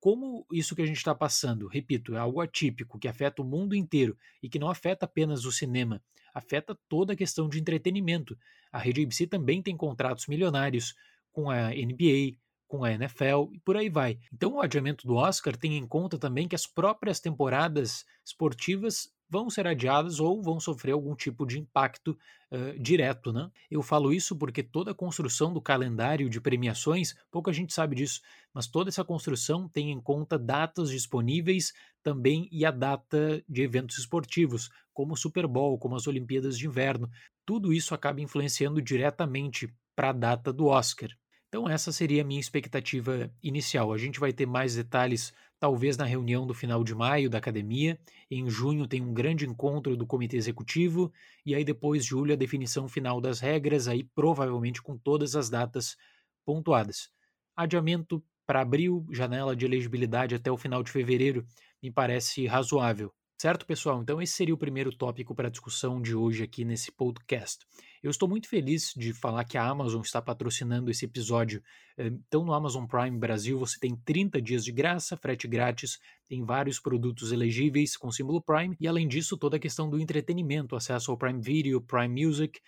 Como 0.00 0.46
isso 0.52 0.76
que 0.76 0.82
a 0.82 0.86
gente 0.86 0.98
está 0.98 1.14
passando, 1.14 1.66
repito, 1.66 2.14
é 2.14 2.18
algo 2.18 2.40
atípico 2.40 2.98
que 2.98 3.08
afeta 3.08 3.42
o 3.42 3.44
mundo 3.44 3.74
inteiro 3.74 4.16
e 4.42 4.48
que 4.48 4.58
não 4.58 4.70
afeta 4.70 5.06
apenas 5.06 5.44
o 5.44 5.52
cinema, 5.52 6.02
afeta 6.32 6.78
toda 6.88 7.12
a 7.12 7.16
questão 7.16 7.48
de 7.48 7.58
entretenimento. 7.58 8.38
A 8.70 8.78
rede 8.78 9.02
ABC 9.02 9.26
também 9.26 9.60
tem 9.62 9.76
contratos 9.76 10.26
milionários 10.26 10.94
com 11.32 11.50
a 11.50 11.70
NBA, 11.70 12.36
com 12.68 12.84
a 12.84 12.92
NFL 12.92 13.52
e 13.52 13.58
por 13.58 13.76
aí 13.76 13.88
vai. 13.88 14.18
Então, 14.32 14.54
o 14.54 14.60
adiamento 14.60 15.06
do 15.06 15.14
Oscar 15.14 15.56
tem 15.56 15.76
em 15.76 15.86
conta 15.86 16.18
também 16.18 16.46
que 16.46 16.54
as 16.54 16.66
próprias 16.66 17.18
temporadas 17.18 18.04
esportivas 18.24 19.10
vão 19.28 19.50
ser 19.50 19.66
adiadas 19.66 20.20
ou 20.20 20.42
vão 20.42 20.58
sofrer 20.58 20.92
algum 20.92 21.14
tipo 21.14 21.46
de 21.46 21.58
impacto 21.58 22.18
uh, 22.50 22.78
direto. 22.78 23.32
Né? 23.32 23.50
Eu 23.70 23.82
falo 23.82 24.12
isso 24.12 24.36
porque 24.36 24.62
toda 24.62 24.92
a 24.92 24.94
construção 24.94 25.52
do 25.52 25.60
calendário 25.60 26.28
de 26.30 26.40
premiações, 26.40 27.14
pouca 27.30 27.52
gente 27.52 27.72
sabe 27.72 27.96
disso, 27.96 28.20
mas 28.52 28.66
toda 28.66 28.88
essa 28.88 29.04
construção 29.04 29.68
tem 29.68 29.90
em 29.90 30.00
conta 30.00 30.38
datas 30.38 30.90
disponíveis 30.90 31.72
também 32.02 32.48
e 32.50 32.64
a 32.64 32.70
data 32.70 33.42
de 33.48 33.62
eventos 33.62 33.98
esportivos, 33.98 34.70
como 34.92 35.12
o 35.12 35.16
Super 35.16 35.46
Bowl, 35.46 35.78
como 35.78 35.96
as 35.96 36.06
Olimpíadas 36.06 36.58
de 36.58 36.66
Inverno. 36.66 37.10
Tudo 37.44 37.72
isso 37.72 37.94
acaba 37.94 38.20
influenciando 38.20 38.80
diretamente 38.80 39.72
para 39.94 40.10
a 40.10 40.12
data 40.12 40.52
do 40.52 40.66
Oscar. 40.66 41.10
Então, 41.48 41.66
essa 41.68 41.90
seria 41.90 42.20
a 42.20 42.24
minha 42.24 42.40
expectativa 42.40 43.32
inicial. 43.42 43.92
A 43.92 43.96
gente 43.98 44.20
vai 44.20 44.32
ter 44.34 44.44
mais 44.44 44.74
detalhes, 44.74 45.32
talvez, 45.58 45.96
na 45.96 46.04
reunião 46.04 46.46
do 46.46 46.52
final 46.52 46.84
de 46.84 46.94
maio 46.94 47.30
da 47.30 47.38
academia. 47.38 47.98
Em 48.30 48.50
junho, 48.50 48.86
tem 48.86 49.00
um 49.00 49.14
grande 49.14 49.46
encontro 49.46 49.96
do 49.96 50.06
comitê 50.06 50.36
executivo. 50.36 51.10
E 51.46 51.54
aí, 51.54 51.64
depois, 51.64 52.04
julho, 52.04 52.34
a 52.34 52.36
definição 52.36 52.86
final 52.86 53.18
das 53.18 53.40
regras, 53.40 53.88
aí 53.88 54.04
provavelmente 54.04 54.82
com 54.82 54.98
todas 54.98 55.34
as 55.34 55.48
datas 55.48 55.96
pontuadas. 56.44 57.08
Adiamento 57.56 58.22
para 58.46 58.60
abril, 58.60 59.06
janela 59.10 59.56
de 59.56 59.64
elegibilidade 59.64 60.34
até 60.34 60.50
o 60.50 60.56
final 60.56 60.82
de 60.82 60.90
fevereiro, 60.90 61.46
me 61.82 61.90
parece 61.90 62.46
razoável. 62.46 63.12
Certo, 63.40 63.64
pessoal? 63.64 64.02
Então, 64.02 64.20
esse 64.20 64.34
seria 64.34 64.54
o 64.54 64.58
primeiro 64.58 64.94
tópico 64.94 65.34
para 65.34 65.48
a 65.48 65.50
discussão 65.50 66.00
de 66.02 66.14
hoje 66.14 66.42
aqui 66.42 66.64
nesse 66.64 66.92
podcast. 66.92 67.64
Eu 68.02 68.10
estou 68.10 68.28
muito 68.28 68.48
feliz 68.48 68.92
de 68.96 69.12
falar 69.12 69.44
que 69.44 69.58
a 69.58 69.66
Amazon 69.66 70.00
está 70.02 70.22
patrocinando 70.22 70.90
esse 70.90 71.04
episódio. 71.04 71.62
Então, 71.98 72.44
no 72.44 72.52
Amazon 72.52 72.86
Prime 72.86 73.18
Brasil, 73.18 73.58
você 73.58 73.78
tem 73.78 73.96
30 73.96 74.40
dias 74.40 74.64
de 74.64 74.70
graça, 74.70 75.16
frete 75.16 75.48
grátis, 75.48 75.98
tem 76.28 76.44
vários 76.44 76.78
produtos 76.78 77.32
elegíveis 77.32 77.96
com 77.96 78.12
símbolo 78.12 78.40
Prime, 78.40 78.76
e 78.78 78.86
além 78.86 79.08
disso, 79.08 79.36
toda 79.36 79.56
a 79.56 79.60
questão 79.60 79.90
do 79.90 79.98
entretenimento, 79.98 80.76
acesso 80.76 81.10
ao 81.10 81.16
Prime 81.16 81.40
Video, 81.40 81.80
Prime 81.80 82.24
Music. 82.24 82.60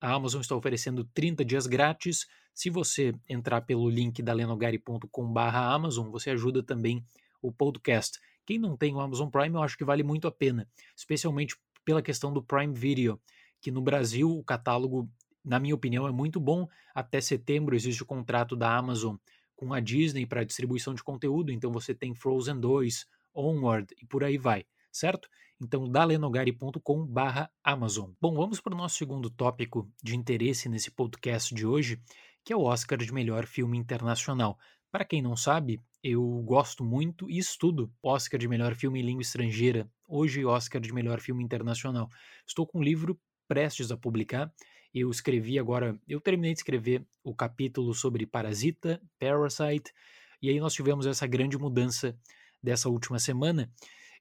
A 0.00 0.14
Amazon 0.14 0.40
está 0.40 0.56
oferecendo 0.56 1.04
30 1.14 1.44
dias 1.44 1.68
grátis. 1.68 2.26
Se 2.52 2.68
você 2.68 3.14
entrar 3.28 3.60
pelo 3.60 3.88
link 3.88 4.20
da 4.20 4.32
lenogari.com/amazon, 4.32 6.10
você 6.10 6.30
ajuda 6.30 6.60
também 6.60 7.04
o 7.40 7.52
podcast. 7.52 8.18
Quem 8.44 8.58
não 8.58 8.76
tem 8.76 8.92
o 8.92 9.00
Amazon 9.00 9.28
Prime, 9.28 9.54
eu 9.54 9.62
acho 9.62 9.78
que 9.78 9.84
vale 9.84 10.02
muito 10.02 10.26
a 10.26 10.32
pena, 10.32 10.68
especialmente 10.96 11.56
pela 11.84 12.02
questão 12.02 12.32
do 12.32 12.42
Prime 12.42 12.74
Video, 12.74 13.20
que 13.62 13.70
no 13.70 13.80
Brasil 13.80 14.28
o 14.28 14.44
catálogo, 14.44 15.08
na 15.44 15.58
minha 15.58 15.74
opinião, 15.74 16.06
é 16.06 16.12
muito 16.12 16.40
bom. 16.40 16.68
Até 16.94 17.20
setembro 17.20 17.76
existe 17.76 18.02
o 18.02 18.06
contrato 18.06 18.56
da 18.56 18.76
Amazon 18.76 19.16
com 19.56 19.72
a 19.72 19.78
Disney 19.78 20.26
para 20.26 20.44
distribuição 20.44 20.92
de 20.92 21.04
conteúdo, 21.04 21.52
então 21.52 21.70
você 21.70 21.94
tem 21.94 22.12
Frozen 22.12 22.58
2, 22.58 23.06
Onward 23.32 23.94
e 24.02 24.04
por 24.04 24.24
aí 24.24 24.36
vai, 24.36 24.66
certo? 24.90 25.28
Então, 25.60 25.88
dalenogari.com 25.88 27.06
barra 27.06 27.48
Amazon. 27.62 28.10
Bom, 28.20 28.34
vamos 28.34 28.60
para 28.60 28.74
o 28.74 28.76
nosso 28.76 28.96
segundo 28.96 29.30
tópico 29.30 29.88
de 30.02 30.16
interesse 30.16 30.68
nesse 30.68 30.90
podcast 30.90 31.54
de 31.54 31.64
hoje, 31.64 32.00
que 32.44 32.52
é 32.52 32.56
o 32.56 32.62
Oscar 32.62 32.98
de 32.98 33.14
melhor 33.14 33.46
filme 33.46 33.78
internacional. 33.78 34.58
Para 34.90 35.04
quem 35.04 35.22
não 35.22 35.36
sabe, 35.36 35.80
eu 36.02 36.20
gosto 36.44 36.84
muito 36.84 37.30
e 37.30 37.38
estudo 37.38 37.92
Oscar 38.02 38.40
de 38.40 38.48
melhor 38.48 38.74
filme 38.74 38.98
em 38.98 39.04
língua 39.04 39.22
estrangeira, 39.22 39.88
hoje 40.08 40.44
Oscar 40.44 40.80
de 40.80 40.92
melhor 40.92 41.20
filme 41.20 41.44
internacional. 41.44 42.08
Estou 42.44 42.66
com 42.66 42.80
um 42.80 42.82
livro 42.82 43.16
prestes 43.52 43.90
a 43.90 43.98
publicar. 43.98 44.50
Eu 44.94 45.10
escrevi 45.10 45.58
agora, 45.58 46.00
eu 46.08 46.18
terminei 46.22 46.54
de 46.54 46.60
escrever 46.60 47.06
o 47.22 47.34
capítulo 47.34 47.92
sobre 47.92 48.24
Parasita, 48.24 48.98
Parasite, 49.18 49.92
e 50.40 50.48
aí 50.48 50.58
nós 50.58 50.72
tivemos 50.72 51.04
essa 51.04 51.26
grande 51.26 51.58
mudança 51.58 52.18
dessa 52.62 52.88
última 52.88 53.18
semana. 53.18 53.70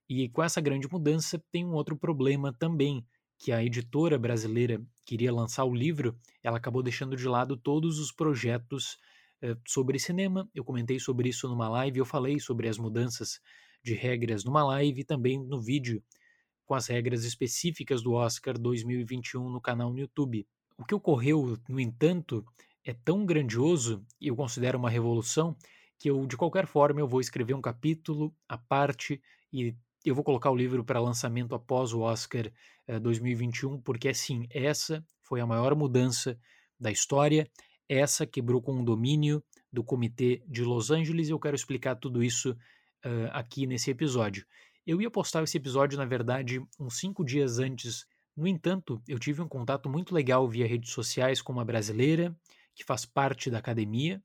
E 0.10 0.28
com 0.28 0.44
essa 0.44 0.60
grande 0.60 0.86
mudança 0.92 1.42
tem 1.50 1.66
um 1.66 1.72
outro 1.72 1.96
problema 1.96 2.52
também, 2.52 3.06
que 3.40 3.54
a 3.54 3.64
editora 3.64 4.20
brasileira 4.20 4.82
queria 5.06 5.32
lançar 5.32 5.64
o 5.64 5.74
livro, 5.74 6.14
ela 6.44 6.58
acabou 6.58 6.84
deixando 6.84 7.16
de 7.16 7.26
lado 7.26 7.56
todos 7.56 8.00
os 8.00 8.12
projetos 8.12 8.98
eh, 9.42 9.56
sobre 9.66 9.98
cinema. 9.98 10.50
Eu 10.54 10.66
comentei 10.66 11.00
sobre 11.00 11.30
isso 11.30 11.48
numa 11.48 11.70
live, 11.70 12.00
eu 12.00 12.06
falei 12.06 12.38
sobre 12.38 12.68
as 12.68 12.78
mudanças 12.78 13.40
de 13.82 13.94
regras 13.94 14.44
numa 14.44 14.62
live 14.66 15.00
e 15.00 15.06
também 15.06 15.40
no 15.40 15.62
vídeo 15.62 16.04
com 16.72 16.76
as 16.76 16.88
regras 16.88 17.26
específicas 17.26 18.02
do 18.02 18.14
Oscar 18.14 18.58
2021 18.58 19.50
no 19.50 19.60
canal 19.60 19.92
no 19.92 20.00
YouTube. 20.00 20.48
O 20.78 20.86
que 20.86 20.96
ocorreu, 20.96 21.58
no 21.68 21.82
entanto, 21.82 22.46
é 22.82 22.94
tão 22.94 23.26
grandioso 23.26 24.06
e 24.22 24.30
eu 24.30 24.38
considero 24.38 24.78
uma 24.78 24.90
revolução 24.90 25.54
que 26.00 26.10
eu, 26.10 26.26
de 26.26 26.38
qualquer 26.38 26.66
forma, 26.66 27.02
eu 27.02 27.10
vou 27.10 27.20
escrever 27.20 27.54
um 27.56 27.62
capítulo 27.62 28.34
à 28.48 28.58
parte 28.58 29.22
e 29.52 29.76
eu 30.06 30.16
vou 30.16 30.24
colocar 30.24 30.50
o 30.50 30.56
livro 30.56 30.82
para 30.82 30.98
lançamento 31.02 31.54
após 31.54 31.92
o 31.92 32.00
Oscar 32.00 32.50
eh, 32.88 33.00
2021, 33.00 33.82
porque 33.82 34.08
assim, 34.08 34.48
essa 34.50 35.06
foi 35.20 35.42
a 35.42 35.46
maior 35.46 35.76
mudança 35.76 36.40
da 36.80 36.90
história, 36.90 37.52
essa 37.90 38.26
quebrou 38.26 38.62
com 38.62 38.80
o 38.80 38.86
domínio 38.86 39.44
do 39.74 39.84
Comitê 39.84 40.42
de 40.48 40.64
Los 40.64 40.90
Angeles 40.90 41.28
e 41.28 41.32
eu 41.32 41.40
quero 41.40 41.58
explicar 41.58 41.98
tudo 41.98 42.24
isso 42.24 42.52
uh, 43.06 43.28
aqui 43.34 43.68
nesse 43.68 43.92
episódio. 43.92 44.46
Eu 44.86 45.00
ia 45.00 45.12
postar 45.12 45.44
esse 45.44 45.58
episódio, 45.58 45.96
na 45.96 46.06
verdade, 46.06 46.60
uns 46.80 46.98
cinco 46.98 47.24
dias 47.24 47.60
antes. 47.60 48.06
No 48.36 48.48
entanto, 48.48 49.00
eu 49.08 49.20
tive 49.20 49.40
um 49.40 49.48
contato 49.48 49.88
muito 49.88 50.14
legal 50.14 50.48
via 50.50 50.66
redes 50.66 50.92
sociais 50.92 51.40
com 51.40 51.54
uma 51.54 51.64
brasileira 51.64 52.36
que 52.74 52.84
faz 52.84 53.06
parte 53.06 53.52
da 53.52 53.60
academia 53.60 54.24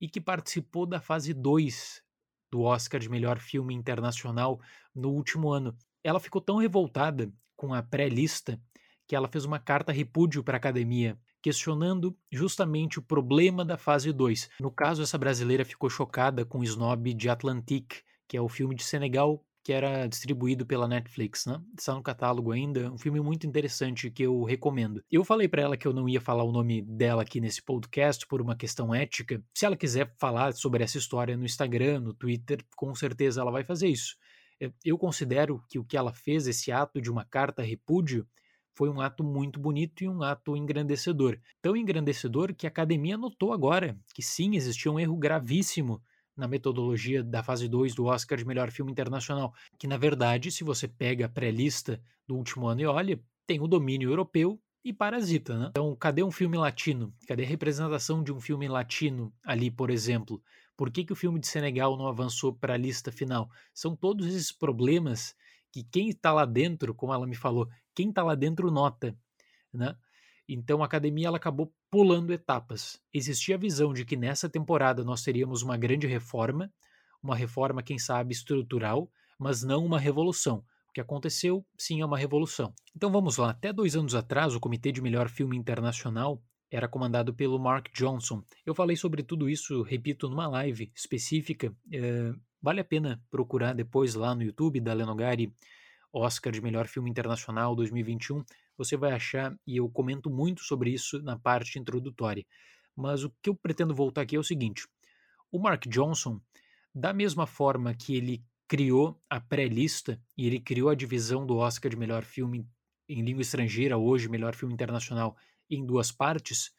e 0.00 0.08
que 0.08 0.20
participou 0.20 0.86
da 0.86 1.00
fase 1.00 1.34
2 1.34 2.00
do 2.48 2.62
Oscar 2.62 3.00
de 3.00 3.08
melhor 3.08 3.40
filme 3.40 3.74
internacional 3.74 4.60
no 4.94 5.10
último 5.10 5.50
ano. 5.50 5.76
Ela 6.04 6.20
ficou 6.20 6.40
tão 6.40 6.58
revoltada 6.58 7.32
com 7.56 7.74
a 7.74 7.82
pré-lista 7.82 8.60
que 9.04 9.16
ela 9.16 9.26
fez 9.26 9.44
uma 9.44 9.58
carta 9.58 9.90
repúdio 9.90 10.44
para 10.44 10.56
a 10.56 10.58
academia, 10.58 11.18
questionando 11.42 12.16
justamente 12.30 13.00
o 13.00 13.02
problema 13.02 13.64
da 13.64 13.76
fase 13.76 14.12
2. 14.12 14.48
No 14.60 14.70
caso, 14.70 15.02
essa 15.02 15.18
brasileira 15.18 15.64
ficou 15.64 15.90
chocada 15.90 16.44
com 16.44 16.60
o 16.60 16.64
snob 16.64 17.12
de 17.14 17.28
Atlantique, 17.28 18.02
que 18.28 18.36
é 18.36 18.40
o 18.40 18.48
filme 18.48 18.76
de 18.76 18.84
Senegal 18.84 19.44
que 19.68 19.72
era 19.74 20.06
distribuído 20.06 20.64
pela 20.64 20.88
Netflix, 20.88 21.44
né? 21.44 21.60
Está 21.78 21.92
no 21.92 22.02
catálogo 22.02 22.52
ainda, 22.52 22.90
um 22.90 22.96
filme 22.96 23.20
muito 23.20 23.46
interessante 23.46 24.10
que 24.10 24.22
eu 24.22 24.42
recomendo. 24.42 25.04
Eu 25.10 25.22
falei 25.22 25.46
para 25.46 25.60
ela 25.60 25.76
que 25.76 25.86
eu 25.86 25.92
não 25.92 26.08
ia 26.08 26.22
falar 26.22 26.42
o 26.42 26.50
nome 26.50 26.80
dela 26.80 27.20
aqui 27.20 27.38
nesse 27.38 27.62
podcast 27.62 28.26
por 28.26 28.40
uma 28.40 28.56
questão 28.56 28.94
ética. 28.94 29.44
Se 29.54 29.66
ela 29.66 29.76
quiser 29.76 30.10
falar 30.18 30.54
sobre 30.54 30.82
essa 30.82 30.96
história 30.96 31.36
no 31.36 31.44
Instagram, 31.44 32.00
no 32.00 32.14
Twitter, 32.14 32.64
com 32.74 32.94
certeza 32.94 33.42
ela 33.42 33.50
vai 33.50 33.62
fazer 33.62 33.88
isso. 33.88 34.16
Eu 34.82 34.96
considero 34.96 35.62
que 35.68 35.78
o 35.78 35.84
que 35.84 35.98
ela 35.98 36.14
fez, 36.14 36.46
esse 36.46 36.72
ato 36.72 36.98
de 36.98 37.10
uma 37.10 37.26
carta 37.26 37.62
repúdio, 37.62 38.26
foi 38.74 38.88
um 38.88 39.02
ato 39.02 39.22
muito 39.22 39.60
bonito 39.60 40.02
e 40.02 40.08
um 40.08 40.22
ato 40.22 40.56
engrandecedor. 40.56 41.38
Tão 41.60 41.76
engrandecedor 41.76 42.54
que 42.54 42.66
a 42.66 42.70
academia 42.70 43.18
notou 43.18 43.52
agora 43.52 43.98
que 44.14 44.22
sim, 44.22 44.56
existia 44.56 44.90
um 44.90 44.98
erro 44.98 45.18
gravíssimo 45.18 46.02
na 46.38 46.46
metodologia 46.46 47.22
da 47.22 47.42
fase 47.42 47.68
2 47.68 47.94
do 47.96 48.04
Oscar 48.04 48.38
de 48.38 48.44
melhor 48.44 48.70
filme 48.70 48.92
internacional, 48.92 49.52
que 49.76 49.88
na 49.88 49.96
verdade, 49.96 50.52
se 50.52 50.62
você 50.62 50.86
pega 50.86 51.26
a 51.26 51.28
pré-lista 51.28 52.00
do 52.26 52.36
último 52.36 52.68
ano 52.68 52.80
e 52.80 52.86
olha, 52.86 53.20
tem 53.44 53.60
o 53.60 53.66
domínio 53.66 54.08
europeu 54.08 54.60
e 54.84 54.92
Parasita, 54.92 55.58
né? 55.58 55.66
Então, 55.70 55.94
cadê 55.96 56.22
um 56.22 56.30
filme 56.30 56.56
latino? 56.56 57.12
Cadê 57.26 57.42
a 57.42 57.46
representação 57.46 58.22
de 58.22 58.32
um 58.32 58.40
filme 58.40 58.68
latino 58.68 59.34
ali, 59.42 59.68
por 59.68 59.90
exemplo? 59.90 60.40
Por 60.76 60.92
que, 60.92 61.04
que 61.04 61.12
o 61.12 61.16
filme 61.16 61.40
de 61.40 61.48
Senegal 61.48 61.96
não 61.96 62.06
avançou 62.06 62.54
para 62.54 62.74
a 62.74 62.76
lista 62.76 63.10
final? 63.10 63.50
São 63.74 63.96
todos 63.96 64.26
esses 64.28 64.52
problemas 64.52 65.34
que 65.72 65.82
quem 65.82 66.08
está 66.08 66.32
lá 66.32 66.44
dentro, 66.44 66.94
como 66.94 67.12
ela 67.12 67.26
me 67.26 67.34
falou, 67.34 67.68
quem 67.94 68.10
está 68.10 68.22
lá 68.22 68.36
dentro 68.36 68.70
nota, 68.70 69.16
né? 69.72 69.96
Então 70.48 70.82
a 70.82 70.86
academia 70.86 71.26
ela 71.26 71.36
acabou 71.36 71.74
pulando 71.90 72.32
etapas. 72.32 73.00
Existia 73.12 73.54
a 73.54 73.58
visão 73.58 73.92
de 73.92 74.04
que 74.04 74.16
nessa 74.16 74.48
temporada 74.48 75.04
nós 75.04 75.22
teríamos 75.22 75.62
uma 75.62 75.76
grande 75.76 76.06
reforma, 76.06 76.72
uma 77.22 77.34
reforma, 77.34 77.82
quem 77.82 77.98
sabe, 77.98 78.32
estrutural, 78.32 79.10
mas 79.38 79.62
não 79.62 79.84
uma 79.84 79.98
revolução. 79.98 80.64
O 80.88 80.92
que 80.92 81.00
aconteceu, 81.00 81.64
sim, 81.76 82.00
é 82.00 82.04
uma 82.04 82.18
revolução. 82.18 82.72
Então 82.94 83.10
vamos 83.10 83.36
lá. 83.36 83.50
Até 83.50 83.72
dois 83.72 83.96
anos 83.96 84.14
atrás, 84.14 84.54
o 84.54 84.60
Comitê 84.60 84.90
de 84.90 85.00
Melhor 85.00 85.28
Filme 85.28 85.56
Internacional 85.56 86.42
era 86.70 86.88
comandado 86.88 87.32
pelo 87.32 87.58
Mark 87.58 87.88
Johnson. 87.94 88.42
Eu 88.64 88.74
falei 88.74 88.96
sobre 88.96 89.22
tudo 89.22 89.48
isso, 89.48 89.82
repito, 89.82 90.28
numa 90.28 90.46
live 90.46 90.90
específica. 90.94 91.74
É, 91.92 92.32
vale 92.60 92.80
a 92.80 92.84
pena 92.84 93.22
procurar 93.30 93.74
depois 93.74 94.14
lá 94.14 94.34
no 94.34 94.42
YouTube 94.42 94.80
da 94.80 94.92
Lenogari 94.92 95.52
Oscar 96.12 96.52
de 96.52 96.60
Melhor 96.60 96.86
Filme 96.86 97.10
Internacional 97.10 97.74
2021 97.74 98.44
você 98.76 98.96
vai 98.96 99.12
achar, 99.12 99.56
e 99.66 99.76
eu 99.76 99.88
comento 99.88 100.30
muito 100.30 100.62
sobre 100.62 100.90
isso 100.90 101.20
na 101.22 101.36
parte 101.36 101.78
introdutória. 101.78 102.46
Mas 102.96 103.24
o 103.24 103.32
que 103.42 103.50
eu 103.50 103.54
pretendo 103.54 103.94
voltar 103.94 104.22
aqui 104.22 104.36
é 104.36 104.38
o 104.38 104.44
seguinte: 104.44 104.86
o 105.50 105.58
Mark 105.58 105.86
Johnson, 105.86 106.40
da 106.94 107.12
mesma 107.12 107.46
forma 107.46 107.94
que 107.94 108.14
ele 108.16 108.44
criou 108.68 109.20
a 109.28 109.40
pré-lista 109.40 110.20
e 110.36 110.46
ele 110.46 110.60
criou 110.60 110.90
a 110.90 110.94
divisão 110.94 111.46
do 111.46 111.56
Oscar 111.56 111.90
de 111.90 111.96
melhor 111.96 112.24
filme 112.24 112.66
em 113.08 113.22
língua 113.22 113.42
estrangeira, 113.42 113.96
hoje 113.96 114.28
melhor 114.28 114.54
filme 114.54 114.74
internacional, 114.74 115.36
em 115.70 115.84
duas 115.84 116.12
partes, 116.12 116.70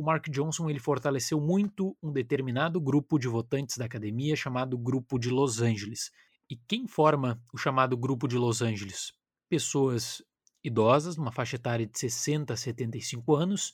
o 0.00 0.02
Mark 0.02 0.30
Johnson 0.30 0.70
ele 0.70 0.78
fortaleceu 0.78 1.38
muito 1.38 1.94
um 2.02 2.10
determinado 2.10 2.80
grupo 2.80 3.18
de 3.18 3.28
votantes 3.28 3.76
da 3.76 3.84
academia 3.84 4.34
chamado 4.34 4.78
Grupo 4.78 5.18
de 5.18 5.28
Los 5.28 5.60
Angeles. 5.60 6.10
E 6.50 6.56
quem 6.56 6.88
forma 6.88 7.40
o 7.52 7.56
chamado 7.56 7.96
Grupo 7.96 8.26
de 8.26 8.36
Los 8.36 8.60
Angeles? 8.60 9.12
Pessoas 9.48 10.20
idosas, 10.64 11.16
numa 11.16 11.30
faixa 11.30 11.54
etária 11.54 11.86
de 11.86 11.96
60 11.96 12.52
a 12.52 12.56
75 12.56 13.36
anos, 13.36 13.72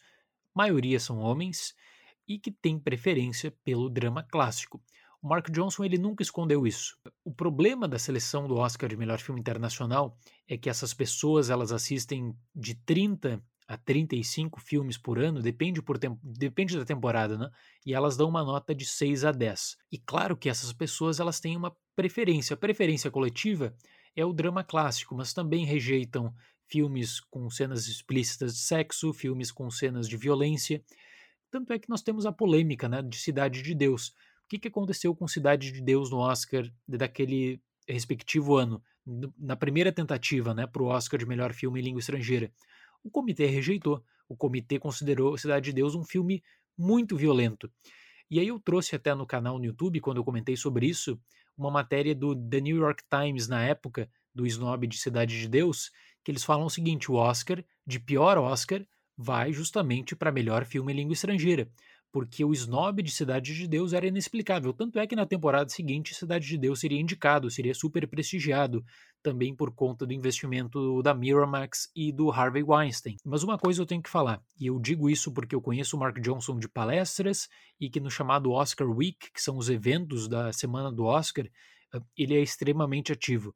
maioria 0.54 1.00
são 1.00 1.18
homens, 1.18 1.74
e 2.28 2.38
que 2.38 2.50
têm 2.50 2.78
preferência 2.78 3.50
pelo 3.64 3.88
drama 3.88 4.22
clássico. 4.22 4.82
O 5.22 5.28
Mark 5.28 5.50
Johnson 5.50 5.84
ele 5.84 5.96
nunca 5.96 6.22
escondeu 6.22 6.66
isso. 6.66 6.98
O 7.24 7.32
problema 7.32 7.88
da 7.88 7.98
seleção 7.98 8.46
do 8.46 8.56
Oscar 8.56 8.90
de 8.90 8.96
melhor 8.96 9.20
filme 9.20 9.40
internacional 9.40 10.18
é 10.46 10.58
que 10.58 10.68
essas 10.68 10.92
pessoas 10.92 11.48
elas 11.48 11.72
assistem 11.72 12.36
de 12.54 12.74
30 12.74 13.42
a 13.68 13.76
35 13.76 14.60
filmes 14.60 14.96
por 14.96 15.18
ano, 15.18 15.42
depende, 15.42 15.82
por 15.82 15.98
depende 16.22 16.78
da 16.78 16.84
temporada, 16.84 17.36
né? 17.36 17.50
E 17.84 17.94
elas 17.94 18.16
dão 18.16 18.28
uma 18.28 18.44
nota 18.44 18.74
de 18.74 18.84
6 18.84 19.24
a 19.24 19.32
10. 19.32 19.76
E 19.90 19.98
claro 19.98 20.36
que 20.36 20.48
essas 20.48 20.72
pessoas 20.72 21.18
elas 21.18 21.40
têm 21.40 21.56
uma 21.56 21.76
preferência. 21.96 22.54
A 22.54 22.56
preferência 22.56 23.10
coletiva 23.10 23.74
é 24.14 24.24
o 24.24 24.32
drama 24.32 24.62
clássico, 24.62 25.16
mas 25.16 25.32
também 25.32 25.64
rejeitam 25.64 26.32
filmes 26.68 27.20
com 27.20 27.48
cenas 27.50 27.86
explícitas 27.88 28.54
de 28.54 28.60
sexo, 28.60 29.12
filmes 29.12 29.50
com 29.50 29.70
cenas 29.70 30.08
de 30.08 30.16
violência. 30.16 30.82
Tanto 31.50 31.72
é 31.72 31.78
que 31.78 31.88
nós 31.88 32.02
temos 32.02 32.24
a 32.26 32.32
polêmica 32.32 32.88
né, 32.88 33.02
de 33.02 33.16
Cidade 33.16 33.62
de 33.62 33.74
Deus. 33.74 34.08
O 34.08 34.48
que, 34.48 34.58
que 34.58 34.68
aconteceu 34.68 35.14
com 35.14 35.26
Cidade 35.26 35.72
de 35.72 35.80
Deus 35.80 36.10
no 36.10 36.18
Oscar 36.18 36.64
daquele 36.86 37.60
respectivo 37.88 38.56
ano, 38.56 38.82
na 39.38 39.56
primeira 39.56 39.92
tentativa 39.92 40.52
né, 40.54 40.66
para 40.66 40.82
o 40.82 40.86
Oscar 40.86 41.18
de 41.18 41.26
melhor 41.26 41.52
filme 41.52 41.80
em 41.80 41.84
língua 41.84 42.00
estrangeira? 42.00 42.52
O 43.06 43.10
comitê 43.10 43.46
rejeitou. 43.46 44.02
O 44.28 44.36
comitê 44.36 44.80
considerou 44.80 45.38
Cidade 45.38 45.66
de 45.66 45.72
Deus 45.72 45.94
um 45.94 46.02
filme 46.02 46.42
muito 46.76 47.16
violento. 47.16 47.70
E 48.28 48.40
aí 48.40 48.48
eu 48.48 48.58
trouxe 48.58 48.96
até 48.96 49.14
no 49.14 49.24
canal 49.24 49.60
no 49.60 49.64
YouTube, 49.64 50.00
quando 50.00 50.16
eu 50.16 50.24
comentei 50.24 50.56
sobre 50.56 50.88
isso, 50.88 51.16
uma 51.56 51.70
matéria 51.70 52.16
do 52.16 52.34
The 52.34 52.60
New 52.60 52.78
York 52.78 53.04
Times 53.08 53.46
na 53.46 53.64
época, 53.64 54.10
do 54.34 54.44
snob 54.44 54.88
de 54.88 54.98
Cidade 54.98 55.38
de 55.38 55.46
Deus, 55.46 55.92
que 56.24 56.32
eles 56.32 56.42
falam 56.42 56.66
o 56.66 56.70
seguinte: 56.70 57.08
o 57.08 57.14
Oscar, 57.14 57.64
de 57.86 58.00
pior 58.00 58.38
Oscar, 58.38 58.84
vai 59.16 59.52
justamente 59.52 60.16
para 60.16 60.32
melhor 60.32 60.64
filme 60.64 60.92
em 60.92 60.96
língua 60.96 61.12
estrangeira. 61.12 61.70
Porque 62.16 62.42
o 62.42 62.52
snob 62.54 63.02
de 63.02 63.10
Cidade 63.10 63.54
de 63.54 63.68
Deus 63.68 63.92
era 63.92 64.06
inexplicável. 64.06 64.72
Tanto 64.72 64.98
é 64.98 65.06
que 65.06 65.14
na 65.14 65.26
temporada 65.26 65.68
seguinte, 65.68 66.14
Cidade 66.14 66.46
de 66.46 66.56
Deus 66.56 66.80
seria 66.80 66.98
indicado, 66.98 67.50
seria 67.50 67.74
super 67.74 68.08
prestigiado, 68.08 68.82
também 69.22 69.54
por 69.54 69.70
conta 69.70 70.06
do 70.06 70.14
investimento 70.14 71.02
da 71.02 71.12
Miramax 71.12 71.90
e 71.94 72.10
do 72.10 72.30
Harvey 72.30 72.62
Weinstein. 72.62 73.18
Mas 73.22 73.42
uma 73.42 73.58
coisa 73.58 73.82
eu 73.82 73.86
tenho 73.86 74.00
que 74.00 74.08
falar, 74.08 74.42
e 74.58 74.68
eu 74.68 74.80
digo 74.80 75.10
isso 75.10 75.30
porque 75.30 75.54
eu 75.54 75.60
conheço 75.60 75.94
o 75.94 76.00
Mark 76.00 76.18
Johnson 76.18 76.58
de 76.58 76.70
palestras 76.70 77.50
e 77.78 77.90
que 77.90 78.00
no 78.00 78.10
chamado 78.10 78.50
Oscar 78.50 78.88
Week, 78.88 79.30
que 79.30 79.42
são 79.42 79.58
os 79.58 79.68
eventos 79.68 80.26
da 80.26 80.50
semana 80.54 80.90
do 80.90 81.04
Oscar, 81.04 81.46
ah, 81.92 82.00
ele 82.16 82.34
é 82.34 82.40
extremamente 82.40 83.12
ativo. 83.12 83.54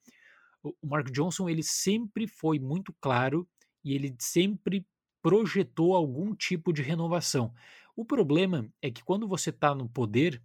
O 0.62 0.87
Mark 0.87 1.11
Johnson 1.11 1.49
ele 1.49 1.62
sempre 1.62 2.26
foi 2.26 2.59
muito 2.59 2.95
claro 3.00 3.49
e 3.83 3.95
ele 3.95 4.14
sempre 4.19 4.85
projetou 5.23 5.95
algum 5.95 6.35
tipo 6.35 6.73
de 6.73 6.83
renovação. 6.83 7.52
O 7.97 8.05
problema 8.05 8.69
é 8.81 8.91
que 8.91 9.05
quando 9.05 9.27
você 9.29 9.51
está 9.51 9.75
no 9.75 9.89
poder, 9.89 10.43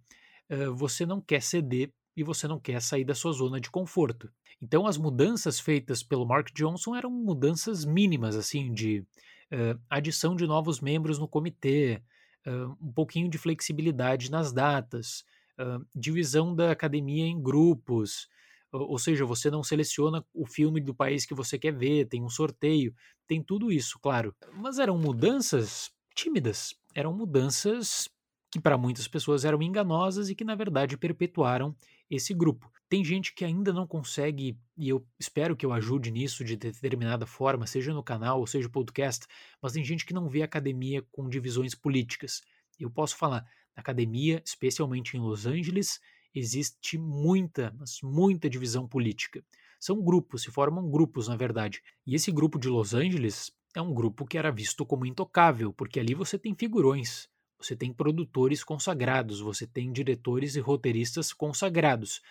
uh, 0.50 0.74
você 0.74 1.06
não 1.06 1.20
quer 1.20 1.42
ceder 1.42 1.92
e 2.16 2.22
você 2.22 2.48
não 2.48 2.58
quer 2.58 2.80
sair 2.80 3.04
da 3.04 3.14
sua 3.14 3.32
zona 3.32 3.60
de 3.60 3.70
conforto. 3.70 4.30
Então, 4.60 4.86
as 4.86 4.96
mudanças 4.96 5.60
feitas 5.60 6.02
pelo 6.02 6.26
Mark 6.26 6.50
Johnson 6.54 6.96
eram 6.96 7.10
mudanças 7.10 7.84
mínimas, 7.84 8.36
assim, 8.36 8.72
de 8.72 9.00
uh, 9.52 9.78
adição 9.88 10.34
de 10.34 10.46
novos 10.46 10.80
membros 10.80 11.18
no 11.18 11.28
comitê, 11.28 12.02
uh, 12.46 12.76
um 12.80 12.92
pouquinho 12.92 13.28
de 13.28 13.38
flexibilidade 13.38 14.30
nas 14.30 14.52
datas, 14.52 15.24
divisão 15.94 16.54
da 16.54 16.70
academia 16.70 17.24
em 17.24 17.40
grupos, 17.40 18.28
ou 18.70 18.98
seja, 18.98 19.24
você 19.24 19.50
não 19.50 19.62
seleciona 19.62 20.24
o 20.34 20.46
filme 20.46 20.80
do 20.80 20.94
país 20.94 21.24
que 21.24 21.34
você 21.34 21.58
quer 21.58 21.72
ver, 21.72 22.06
tem 22.08 22.22
um 22.22 22.28
sorteio, 22.28 22.94
tem 23.26 23.42
tudo 23.42 23.72
isso, 23.72 23.98
claro. 24.00 24.34
Mas 24.52 24.78
eram 24.78 24.98
mudanças 24.98 25.90
tímidas, 26.14 26.74
eram 26.96 27.12
mudanças 27.12 28.08
que 28.50 28.58
para 28.58 28.78
muitas 28.78 29.06
pessoas 29.06 29.44
eram 29.44 29.62
enganosas 29.62 30.30
e 30.30 30.34
que 30.34 30.42
na 30.42 30.54
verdade 30.54 30.96
perpetuaram 30.96 31.76
esse 32.08 32.32
grupo. 32.32 32.72
Tem 32.88 33.04
gente 33.04 33.34
que 33.34 33.44
ainda 33.44 33.70
não 33.70 33.86
consegue, 33.86 34.58
e 34.78 34.88
eu 34.88 35.06
espero 35.18 35.54
que 35.54 35.66
eu 35.66 35.74
ajude 35.74 36.10
nisso 36.10 36.42
de 36.42 36.56
determinada 36.56 37.26
forma, 37.26 37.66
seja 37.66 37.92
no 37.92 38.02
canal 38.02 38.40
ou 38.40 38.46
seja 38.46 38.70
podcast, 38.70 39.26
mas 39.60 39.74
tem 39.74 39.84
gente 39.84 40.06
que 40.06 40.14
não 40.14 40.26
vê 40.26 40.42
academia 40.42 41.02
com 41.12 41.28
divisões 41.28 41.74
políticas. 41.74 42.40
Eu 42.80 42.90
posso 42.90 43.16
falar, 43.16 43.44
na 43.76 43.80
academia, 43.80 44.42
especialmente 44.42 45.18
em 45.18 45.20
Los 45.20 45.44
Angeles, 45.44 46.00
existe 46.34 46.96
muita, 46.96 47.74
mas 47.78 47.98
muita 48.02 48.48
divisão 48.48 48.88
política. 48.88 49.44
São 49.78 50.02
grupos, 50.02 50.42
se 50.42 50.50
formam 50.50 50.90
grupos, 50.90 51.28
na 51.28 51.36
verdade. 51.36 51.82
E 52.06 52.14
esse 52.14 52.32
grupo 52.32 52.58
de 52.58 52.68
Los 52.68 52.94
Angeles 52.94 53.50
é 53.76 53.82
um 53.82 53.92
grupo 53.92 54.26
que 54.26 54.38
era 54.38 54.50
visto 54.50 54.86
como 54.86 55.04
intocável, 55.04 55.70
porque 55.70 56.00
ali 56.00 56.14
você 56.14 56.38
tem 56.38 56.54
figurões, 56.54 57.28
você 57.60 57.76
tem 57.76 57.92
produtores 57.92 58.64
consagrados, 58.64 59.38
você 59.38 59.66
tem 59.66 59.92
diretores 59.92 60.56
e 60.56 60.60
roteiristas 60.60 61.30
consagrados. 61.30 62.22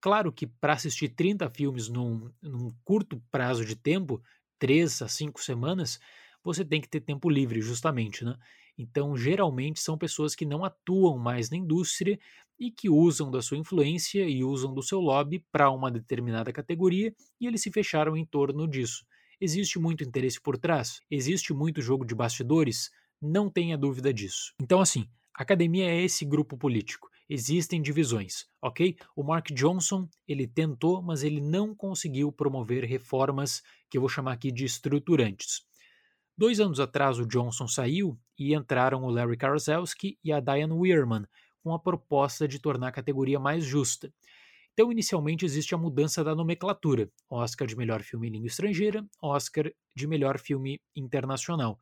Claro 0.00 0.32
que 0.32 0.44
para 0.44 0.72
assistir 0.72 1.10
30 1.10 1.48
filmes 1.50 1.88
num, 1.88 2.32
num 2.42 2.74
curto 2.84 3.22
prazo 3.30 3.64
de 3.64 3.76
tempo, 3.76 4.20
3 4.58 5.00
a 5.00 5.06
5 5.08 5.40
semanas, 5.40 6.00
você 6.42 6.64
tem 6.64 6.80
que 6.80 6.88
ter 6.88 7.00
tempo 7.00 7.30
livre, 7.30 7.60
justamente, 7.60 8.24
né? 8.24 8.36
Então, 8.76 9.16
geralmente 9.16 9.80
são 9.80 9.96
pessoas 9.96 10.34
que 10.34 10.44
não 10.46 10.64
atuam 10.64 11.16
mais 11.16 11.48
na 11.48 11.56
indústria 11.56 12.18
e 12.58 12.70
que 12.72 12.88
usam 12.88 13.30
da 13.30 13.40
sua 13.40 13.56
influência 13.56 14.28
e 14.28 14.42
usam 14.42 14.74
do 14.74 14.82
seu 14.82 14.98
lobby 15.00 15.44
para 15.52 15.70
uma 15.70 15.90
determinada 15.92 16.52
categoria 16.52 17.14
e 17.40 17.46
eles 17.46 17.62
se 17.62 17.70
fecharam 17.70 18.16
em 18.16 18.24
torno 18.24 18.66
disso. 18.68 19.04
Existe 19.40 19.78
muito 19.78 20.02
interesse 20.02 20.40
por 20.40 20.58
trás? 20.58 21.00
Existe 21.08 21.52
muito 21.52 21.80
jogo 21.80 22.04
de 22.04 22.14
bastidores? 22.14 22.90
Não 23.22 23.48
tenha 23.48 23.78
dúvida 23.78 24.12
disso. 24.12 24.52
Então, 24.60 24.80
assim, 24.80 25.08
a 25.32 25.42
academia 25.42 25.88
é 25.88 26.02
esse 26.02 26.24
grupo 26.24 26.58
político. 26.58 27.08
Existem 27.30 27.80
divisões, 27.80 28.46
ok? 28.60 28.96
O 29.14 29.22
Mark 29.22 29.52
Johnson, 29.52 30.08
ele 30.26 30.48
tentou, 30.48 31.00
mas 31.00 31.22
ele 31.22 31.40
não 31.40 31.72
conseguiu 31.72 32.32
promover 32.32 32.84
reformas 32.84 33.62
que 33.88 33.96
eu 33.96 34.00
vou 34.00 34.08
chamar 34.08 34.32
aqui 34.32 34.50
de 34.50 34.64
estruturantes. 34.64 35.62
Dois 36.36 36.58
anos 36.58 36.80
atrás, 36.80 37.20
o 37.20 37.26
Johnson 37.26 37.68
saiu 37.68 38.18
e 38.36 38.54
entraram 38.54 39.04
o 39.04 39.10
Larry 39.10 39.36
Karaszewski 39.36 40.18
e 40.24 40.32
a 40.32 40.40
Diane 40.40 40.72
Weirman, 40.72 41.26
com 41.62 41.72
a 41.72 41.78
proposta 41.78 42.48
de 42.48 42.58
tornar 42.58 42.88
a 42.88 42.92
categoria 42.92 43.38
mais 43.38 43.64
justa. 43.64 44.12
Então, 44.78 44.92
inicialmente, 44.92 45.44
existe 45.44 45.74
a 45.74 45.78
mudança 45.78 46.22
da 46.22 46.36
nomenclatura: 46.36 47.10
Oscar 47.28 47.66
de 47.66 47.74
melhor 47.74 48.00
filme 48.00 48.28
em 48.28 48.30
língua 48.30 48.46
estrangeira, 48.46 49.04
Oscar 49.20 49.72
de 49.92 50.06
melhor 50.06 50.38
filme 50.38 50.80
internacional. 50.94 51.80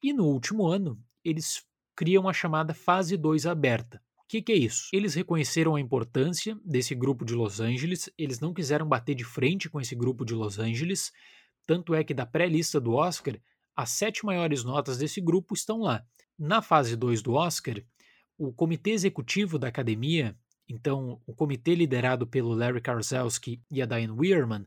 E 0.00 0.12
no 0.12 0.24
último 0.24 0.68
ano, 0.68 0.96
eles 1.24 1.64
criam 1.96 2.28
a 2.28 2.32
chamada 2.32 2.72
Fase 2.72 3.16
2 3.16 3.44
aberta. 3.44 4.00
O 4.18 4.28
que, 4.28 4.40
que, 4.40 4.52
é 4.52 4.56
isso? 4.56 4.88
Eles 4.92 5.14
reconheceram 5.14 5.74
a 5.74 5.80
importância 5.80 6.56
desse 6.64 6.94
grupo 6.94 7.24
de 7.24 7.34
Los 7.34 7.58
Angeles, 7.58 8.08
eles 8.16 8.38
não 8.38 8.54
quiseram 8.54 8.86
bater 8.86 9.16
de 9.16 9.24
frente 9.24 9.68
com 9.68 9.80
esse 9.80 9.96
grupo 9.96 10.24
de 10.24 10.32
Los 10.32 10.60
Angeles, 10.60 11.10
tanto 11.66 11.92
é 11.92 12.04
que 12.04 12.14
da 12.14 12.24
pré-lista 12.24 12.80
do 12.80 12.92
Oscar, 12.92 13.36
as 13.74 13.90
sete 13.90 14.24
maiores 14.24 14.62
notas 14.62 14.96
desse 14.96 15.20
grupo 15.20 15.54
estão 15.54 15.80
lá. 15.80 16.04
Na 16.38 16.62
fase 16.62 16.94
2 16.94 17.20
do 17.20 17.32
Oscar, 17.32 17.82
o 18.38 18.52
comitê 18.52 18.90
executivo 18.90 19.58
da 19.58 19.66
academia, 19.66 20.38
então 20.68 21.20
o 21.26 21.34
comitê 21.34 21.74
liderado 21.74 22.26
pelo 22.26 22.54
Larry 22.54 22.80
Karzelski 22.80 23.62
e 23.70 23.80
a 23.80 23.86
Diane 23.86 24.12
Weirman, 24.12 24.66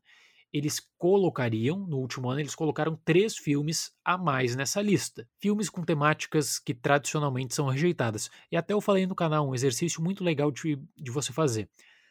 eles 0.51 0.81
colocariam, 0.97 1.87
no 1.87 1.97
último 1.97 2.29
ano, 2.29 2.41
eles 2.41 2.55
colocaram 2.55 2.99
três 3.05 3.37
filmes 3.37 3.93
a 4.03 4.17
mais 4.17 4.55
nessa 4.55 4.81
lista. 4.81 5.25
Filmes 5.39 5.69
com 5.69 5.83
temáticas 5.83 6.59
que 6.59 6.73
tradicionalmente 6.73 7.55
são 7.55 7.67
rejeitadas. 7.67 8.29
E 8.51 8.57
até 8.57 8.73
eu 8.73 8.81
falei 8.81 9.07
no 9.07 9.15
canal, 9.15 9.47
um 9.47 9.55
exercício 9.55 10.01
muito 10.01 10.23
legal 10.23 10.51
de, 10.51 10.77
de 10.97 11.11
você 11.11 11.31
fazer. 11.31 11.69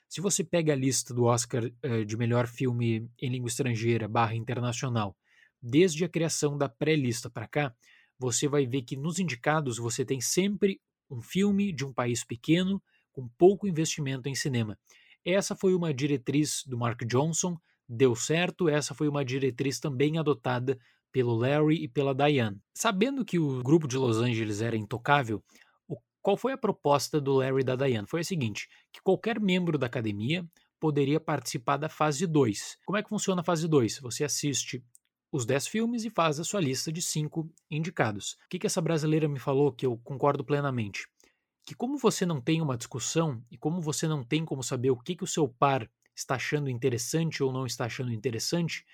Se 0.09 0.21
você 0.21 0.43
pega 0.43 0.73
a 0.73 0.77
lista 0.77 1.13
do 1.13 1.25
Oscar 1.25 1.71
eh, 1.83 2.05
de 2.05 2.17
melhor 2.17 2.47
filme 2.47 3.09
em 3.21 3.31
língua 3.31 3.49
estrangeira 3.49 4.09
barra 4.09 4.35
internacional, 4.35 5.15
desde 5.63 6.05
a 6.05 6.09
criação 6.09 6.57
da 6.57 6.69
pré-lista 6.69 7.29
para 7.29 7.47
cá, 7.47 7.75
você 8.19 8.49
vai 8.49 8.67
ver 8.67 8.83
que 8.83 8.97
nos 8.97 9.19
indicados 9.19 9.77
você 9.77 10.05
tem 10.05 10.21
sempre 10.21 10.81
um 11.11 11.21
filme 11.21 11.73
de 11.73 11.85
um 11.85 11.93
país 11.93 12.25
pequeno 12.25 12.83
com 13.21 13.29
pouco 13.37 13.69
investimento 13.69 14.29
em 14.29 14.35
cinema. 14.35 14.79
Essa 15.25 15.55
foi 15.55 15.75
uma 15.75 15.93
diretriz 15.93 16.65
do 16.67 16.79
Mark 16.79 17.05
Johnson, 17.05 17.59
deu 17.87 18.17
certo, 18.17 18.69
essa 18.69 18.95
foi 18.95 19.09
uma 19.09 19.23
diretriz 19.23 19.79
também 19.79 20.17
adotada 20.17 20.79
pelo 21.13 21.35
Larry 21.35 21.85
e 21.85 21.89
pela 21.89 22.15
Diane. 22.15 22.59
Sabendo 22.73 23.25
que 23.25 23.39
o 23.39 23.63
grupo 23.63 23.87
de 23.87 23.99
Los 23.99 24.17
Angeles 24.17 24.63
era 24.63 24.77
intocável, 24.77 25.43
qual 26.23 26.37
foi 26.37 26.53
a 26.53 26.59
proposta 26.59 27.21
do 27.21 27.35
Larry 27.35 27.61
e 27.61 27.65
da 27.65 27.77
Diane? 27.77 28.07
Foi 28.07 28.21
a 28.21 28.25
seguinte: 28.25 28.69
que 28.93 29.03
qualquer 29.03 29.39
membro 29.39 29.77
da 29.77 29.87
academia 29.87 30.47
poderia 30.79 31.21
participar 31.21 31.77
da 31.77 31.89
fase 31.91 32.27
2. 32.27 32.79
Como 32.87 32.97
é 32.97 33.03
que 33.03 33.09
funciona 33.09 33.43
a 33.43 33.45
fase 33.45 33.69
2? 33.69 34.01
Você 34.01 34.25
assiste 34.25 34.83
os 35.31 35.45
10 35.45 35.67
filmes 35.67 36.05
e 36.05 36.11
faz 36.11 36.41
a 36.41 36.45
sua 36.45 36.61
lista 36.61 36.91
de 36.91 37.03
5 37.03 37.51
indicados. 37.71 38.33
O 38.47 38.49
que, 38.49 38.59
que 38.59 38.67
essa 38.67 38.81
brasileira 38.81 39.29
me 39.29 39.39
falou 39.39 39.73
que 39.73 39.85
eu 39.85 39.99
concordo 40.03 40.43
plenamente? 40.43 41.07
Que 41.65 41.75
como 41.75 41.99
você 41.99 42.27
não 42.27 42.41
tem 42.41 42.61
uma 42.61 42.77
discussão 42.77 43.43
e 43.51 43.57
como 43.57 43.81
você 43.81 44.09
não 44.09 44.25
tem 44.25 44.45
como 44.45 44.63
saber 44.63 44.91
o 44.91 44.97
que, 44.97 45.15
que 45.15 45.25
o 45.25 45.27
seu 45.27 45.49
par 45.49 45.89
está 46.15 46.35
achando 46.35 46.69
interessante 46.69 47.43
ou 47.43 47.53
não 47.53 47.67
está 47.67 47.87
achando 47.87 48.13
interessante, 48.13 48.85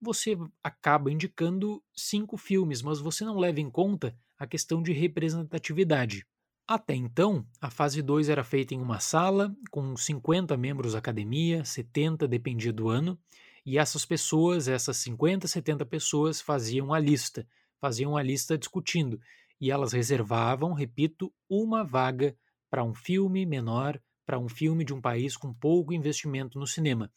você 0.00 0.36
acaba 0.62 1.10
indicando 1.10 1.82
cinco 1.94 2.36
filmes, 2.36 2.82
mas 2.82 3.00
você 3.00 3.24
não 3.24 3.38
leva 3.38 3.60
em 3.60 3.70
conta 3.70 4.16
a 4.38 4.46
questão 4.46 4.82
de 4.82 4.92
representatividade. 4.92 6.26
Até 6.66 6.94
então, 6.94 7.46
a 7.60 7.70
fase 7.70 8.02
2 8.02 8.28
era 8.28 8.44
feita 8.44 8.74
em 8.74 8.80
uma 8.80 9.00
sala, 9.00 9.56
com 9.70 9.96
50 9.96 10.56
membros 10.56 10.92
da 10.92 10.98
academia, 10.98 11.64
70 11.64 12.28
dependia 12.28 12.72
do 12.72 12.88
ano, 12.88 13.18
e 13.64 13.78
essas 13.78 14.04
pessoas, 14.04 14.68
essas 14.68 14.98
50, 14.98 15.48
70 15.48 15.84
pessoas, 15.86 16.40
faziam 16.40 16.92
a 16.92 16.98
lista, 16.98 17.46
faziam 17.80 18.16
a 18.16 18.22
lista 18.22 18.56
discutindo. 18.56 19.20
E 19.60 19.70
elas 19.70 19.92
reservavam, 19.92 20.72
repito, 20.72 21.32
uma 21.48 21.84
vaga 21.84 22.36
para 22.70 22.84
um 22.84 22.94
filme 22.94 23.44
menor, 23.46 24.00
para 24.26 24.38
um 24.38 24.48
filme 24.48 24.84
de 24.84 24.92
um 24.92 25.00
país 25.00 25.36
com 25.36 25.52
pouco 25.54 25.92
investimento 25.92 26.58
no 26.58 26.66
cinema. 26.66 27.10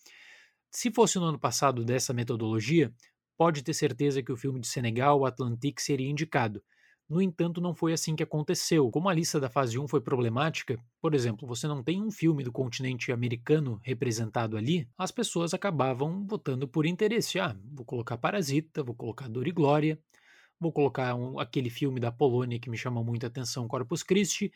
Se 0.71 0.89
fosse 0.89 1.19
no 1.19 1.25
ano 1.25 1.39
passado 1.39 1.83
dessa 1.83 2.13
metodologia, 2.13 2.93
pode 3.37 3.63
ter 3.63 3.73
certeza 3.73 4.23
que 4.23 4.31
o 4.31 4.37
filme 4.37 4.59
de 4.59 4.67
Senegal, 4.67 5.19
o 5.19 5.25
Atlantique, 5.25 5.81
seria 5.81 6.09
indicado. 6.09 6.63
No 7.09 7.21
entanto, 7.21 7.59
não 7.59 7.75
foi 7.75 7.91
assim 7.91 8.15
que 8.15 8.23
aconteceu. 8.23 8.89
Como 8.89 9.09
a 9.09 9.13
lista 9.13 9.37
da 9.37 9.49
fase 9.49 9.77
1 9.77 9.85
foi 9.89 9.99
problemática, 9.99 10.79
por 11.01 11.13
exemplo, 11.13 11.45
você 11.45 11.67
não 11.67 11.83
tem 11.83 12.01
um 12.01 12.09
filme 12.09 12.41
do 12.41 12.53
continente 12.53 13.11
americano 13.11 13.81
representado 13.83 14.55
ali, 14.55 14.87
as 14.97 15.11
pessoas 15.11 15.53
acabavam 15.53 16.25
votando 16.25 16.69
por 16.69 16.85
interesse. 16.85 17.37
Ah, 17.37 17.53
vou 17.73 17.85
colocar 17.85 18.17
Parasita, 18.17 18.81
vou 18.81 18.95
colocar 18.95 19.27
Dor 19.27 19.45
e 19.45 19.51
Glória, 19.51 19.99
vou 20.61 20.71
colocar 20.71 21.15
um, 21.15 21.39
aquele 21.39 21.69
filme 21.69 21.99
da 21.99 22.11
Polônia 22.11 22.59
que 22.59 22.69
me 22.69 22.77
chama 22.77 23.03
muita 23.03 23.27
atenção, 23.27 23.67
Corpus 23.67 24.03
Christi, 24.03 24.53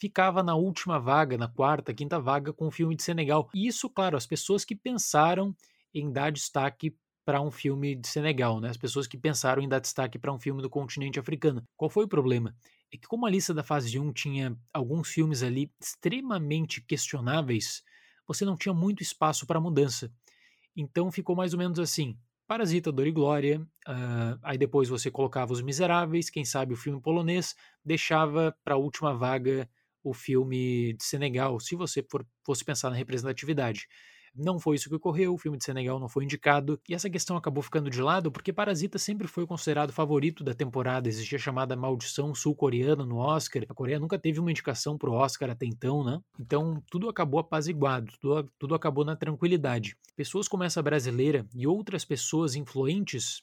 ficava 0.00 0.42
na 0.42 0.54
última 0.54 1.00
vaga, 1.00 1.36
na 1.36 1.48
quarta, 1.48 1.92
quinta 1.92 2.20
vaga 2.20 2.52
com 2.52 2.68
o 2.68 2.70
filme 2.70 2.94
de 2.94 3.02
Senegal. 3.02 3.50
E 3.52 3.66
isso, 3.66 3.90
claro, 3.90 4.16
as 4.16 4.26
pessoas 4.26 4.64
que 4.64 4.76
pensaram 4.76 5.54
em 5.92 6.12
dar 6.12 6.30
destaque 6.30 6.96
para 7.24 7.42
um 7.42 7.50
filme 7.50 7.94
de 7.96 8.08
Senegal, 8.08 8.60
né? 8.60 8.70
As 8.70 8.76
pessoas 8.76 9.06
que 9.06 9.18
pensaram 9.18 9.60
em 9.60 9.68
dar 9.68 9.80
destaque 9.80 10.18
para 10.18 10.32
um 10.32 10.38
filme 10.38 10.62
do 10.62 10.70
continente 10.70 11.18
africano. 11.18 11.62
Qual 11.76 11.90
foi 11.90 12.04
o 12.04 12.08
problema? 12.08 12.54
É 12.90 12.96
que 12.96 13.06
como 13.06 13.26
a 13.26 13.30
lista 13.30 13.52
da 13.52 13.62
fase 13.62 13.98
1 13.98 14.12
tinha 14.12 14.56
alguns 14.72 15.08
filmes 15.08 15.42
ali 15.42 15.70
extremamente 15.78 16.80
questionáveis, 16.80 17.82
você 18.26 18.44
não 18.44 18.56
tinha 18.56 18.72
muito 18.72 19.02
espaço 19.02 19.46
para 19.46 19.60
mudança. 19.60 20.10
Então 20.74 21.10
ficou 21.10 21.34
mais 21.36 21.52
ou 21.52 21.58
menos 21.58 21.78
assim: 21.78 22.16
Parasita, 22.48 22.90
Dor 22.90 23.06
e 23.06 23.12
Glória, 23.12 23.60
uh, 23.86 24.40
aí 24.42 24.56
depois 24.56 24.88
você 24.88 25.10
colocava 25.10 25.52
Os 25.52 25.60
Miseráveis, 25.60 26.30
quem 26.30 26.46
sabe 26.46 26.72
o 26.72 26.76
filme 26.78 26.98
polonês, 26.98 27.54
deixava 27.84 28.56
para 28.64 28.74
a 28.74 28.78
última 28.78 29.14
vaga 29.14 29.68
o 30.02 30.14
filme 30.14 30.94
de 30.94 31.04
Senegal, 31.04 31.60
se 31.60 31.76
você 31.76 32.02
for, 32.10 32.26
fosse 32.46 32.64
pensar 32.64 32.88
na 32.88 32.96
representatividade. 32.96 33.86
Não 34.34 34.58
foi 34.58 34.76
isso 34.76 34.88
que 34.88 34.94
ocorreu, 34.94 35.34
o 35.34 35.38
filme 35.38 35.58
de 35.58 35.64
Senegal 35.64 35.98
não 35.98 36.08
foi 36.08 36.24
indicado, 36.24 36.80
e 36.88 36.94
essa 36.94 37.10
questão 37.10 37.36
acabou 37.36 37.62
ficando 37.62 37.90
de 37.90 38.00
lado 38.00 38.30
porque 38.30 38.52
Parasita 38.52 38.98
sempre 38.98 39.26
foi 39.26 39.46
considerado 39.46 39.92
favorito 39.92 40.44
da 40.44 40.54
temporada, 40.54 41.08
existia 41.08 41.36
a 41.36 41.40
chamada 41.40 41.76
maldição 41.76 42.34
sul-coreana 42.34 43.04
no 43.04 43.16
Oscar, 43.16 43.64
a 43.68 43.74
Coreia 43.74 43.98
nunca 43.98 44.18
teve 44.18 44.40
uma 44.40 44.50
indicação 44.50 44.96
para 44.96 45.10
o 45.10 45.14
Oscar 45.14 45.50
até 45.50 45.66
então, 45.66 46.04
né? 46.04 46.20
Então 46.38 46.82
tudo 46.90 47.08
acabou 47.08 47.40
apaziguado, 47.40 48.12
tudo, 48.20 48.50
tudo 48.58 48.74
acabou 48.74 49.04
na 49.04 49.16
tranquilidade. 49.16 49.96
Pessoas 50.16 50.48
como 50.48 50.64
essa 50.64 50.82
brasileira 50.82 51.46
e 51.54 51.66
outras 51.66 52.04
pessoas 52.04 52.54
influentes 52.54 53.42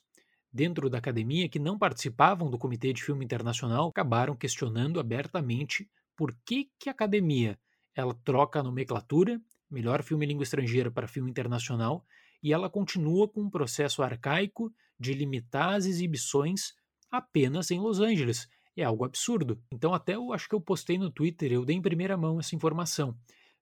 dentro 0.52 0.88
da 0.88 0.98
academia 0.98 1.48
que 1.48 1.58
não 1.58 1.78
participavam 1.78 2.50
do 2.50 2.58
Comitê 2.58 2.92
de 2.92 3.02
Filme 3.02 3.24
Internacional 3.24 3.88
acabaram 3.88 4.34
questionando 4.34 4.98
abertamente 4.98 5.88
por 6.16 6.34
que, 6.44 6.70
que 6.78 6.88
a 6.88 6.92
academia 6.92 7.58
ela 7.94 8.14
troca 8.24 8.60
a 8.60 8.62
nomenclatura 8.62 9.40
melhor 9.70 10.02
filme 10.02 10.24
em 10.24 10.28
língua 10.28 10.44
estrangeira 10.44 10.90
para 10.90 11.08
filme 11.08 11.30
internacional, 11.30 12.04
e 12.42 12.52
ela 12.52 12.70
continua 12.70 13.28
com 13.28 13.42
um 13.42 13.50
processo 13.50 14.02
arcaico 14.02 14.72
de 14.98 15.12
limitar 15.12 15.74
as 15.74 15.86
exibições 15.86 16.74
apenas 17.10 17.70
em 17.70 17.78
Los 17.78 18.00
Angeles. 18.00 18.48
É 18.76 18.84
algo 18.84 19.04
absurdo. 19.04 19.60
Então, 19.72 19.94
até 19.94 20.14
eu 20.14 20.32
acho 20.32 20.48
que 20.48 20.54
eu 20.54 20.60
postei 20.60 20.98
no 20.98 21.10
Twitter, 21.10 21.52
eu 21.52 21.64
dei 21.64 21.76
em 21.76 21.82
primeira 21.82 22.16
mão 22.16 22.38
essa 22.38 22.54
informação, 22.54 23.16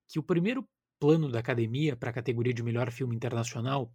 que 0.08 0.18
o 0.18 0.22
primeiro 0.22 0.66
plano 0.98 1.30
da 1.30 1.38
academia 1.38 1.96
para 1.96 2.10
a 2.10 2.12
categoria 2.12 2.52
de 2.52 2.62
melhor 2.62 2.90
filme 2.90 3.14
internacional 3.14 3.92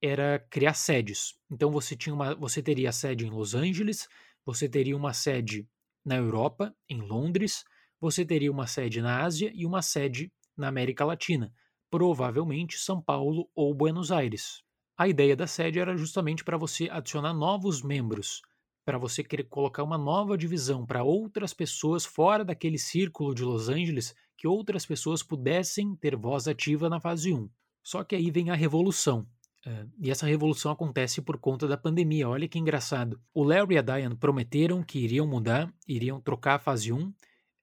era 0.00 0.40
criar 0.50 0.74
sedes. 0.74 1.34
Então 1.50 1.70
você 1.70 1.96
tinha 1.96 2.14
uma, 2.14 2.34
você 2.34 2.60
teria 2.60 2.90
sede 2.92 3.26
em 3.26 3.30
Los 3.30 3.54
Angeles, 3.54 4.08
você 4.44 4.68
teria 4.68 4.96
uma 4.96 5.12
sede 5.12 5.66
na 6.04 6.16
Europa, 6.16 6.74
em 6.88 7.00
Londres, 7.00 7.64
você 8.00 8.24
teria 8.24 8.50
uma 8.50 8.66
sede 8.66 9.00
na 9.00 9.22
Ásia 9.22 9.52
e 9.54 9.64
uma 9.64 9.80
sede 9.80 10.32
na 10.56 10.68
América 10.68 11.04
Latina, 11.04 11.52
provavelmente 11.90 12.78
São 12.78 13.00
Paulo 13.00 13.48
ou 13.54 13.74
Buenos 13.74 14.10
Aires. 14.10 14.62
A 14.96 15.08
ideia 15.08 15.34
da 15.34 15.46
sede 15.46 15.78
era 15.78 15.96
justamente 15.96 16.44
para 16.44 16.56
você 16.56 16.88
adicionar 16.90 17.34
novos 17.34 17.82
membros, 17.82 18.40
para 18.84 18.98
você 18.98 19.22
querer 19.22 19.44
colocar 19.44 19.82
uma 19.82 19.98
nova 19.98 20.36
divisão 20.36 20.84
para 20.84 21.02
outras 21.02 21.54
pessoas 21.54 22.04
fora 22.04 22.44
daquele 22.44 22.78
círculo 22.78 23.34
de 23.34 23.44
Los 23.44 23.68
Angeles, 23.68 24.14
que 24.36 24.46
outras 24.46 24.84
pessoas 24.84 25.22
pudessem 25.22 25.94
ter 25.96 26.16
voz 26.16 26.48
ativa 26.48 26.88
na 26.88 27.00
fase 27.00 27.32
1. 27.32 27.48
Só 27.82 28.04
que 28.04 28.14
aí 28.14 28.30
vem 28.30 28.50
a 28.50 28.54
revolução. 28.54 29.26
Uh, 29.64 29.88
e 30.00 30.10
essa 30.10 30.26
revolução 30.26 30.72
acontece 30.72 31.22
por 31.22 31.38
conta 31.38 31.68
da 31.68 31.76
pandemia. 31.76 32.28
Olha 32.28 32.48
que 32.48 32.58
engraçado. 32.58 33.20
O 33.32 33.44
Larry 33.44 33.76
e 33.76 33.78
a 33.78 33.82
Diane 33.82 34.16
prometeram 34.16 34.82
que 34.82 34.98
iriam 34.98 35.26
mudar, 35.26 35.72
iriam 35.86 36.20
trocar 36.20 36.56
a 36.56 36.58
fase 36.58 36.92
1, 36.92 37.12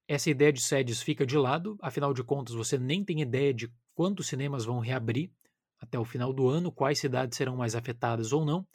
essa 0.09 0.27
ideia 0.27 0.51
de 0.51 0.59
sedes 0.59 1.03
fica 1.03 1.23
de 1.23 1.37
lado, 1.37 1.77
afinal 1.79 2.15
de 2.15 2.23
contas, 2.23 2.55
você 2.55 2.79
nem 2.79 3.05
tem 3.05 3.21
ideia 3.21 3.53
de 3.53 3.71
quantos 3.93 4.25
cinemas 4.25 4.65
vão 4.65 4.79
reabrir 4.79 5.31
até 5.79 5.99
o 5.99 6.03
final 6.03 6.33
do 6.33 6.47
ano, 6.47 6.71
quais 6.71 6.97
cidades 6.97 7.37
serão 7.37 7.55
mais 7.55 7.75
afetadas 7.75 8.33
ou 8.33 8.43
não. 8.43 8.67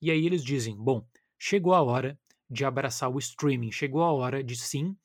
E 0.00 0.12
aí 0.12 0.24
eles 0.24 0.44
dizem: 0.44 0.76
bom, 0.76 1.04
chegou 1.36 1.74
a 1.74 1.82
hora 1.82 2.16
de 2.48 2.64
abraçar 2.64 3.10
o 3.10 3.18
streaming, 3.18 3.72
chegou 3.72 4.00
a 4.04 4.12
hora 4.12 4.44
de 4.44 4.54
sim 4.54 4.96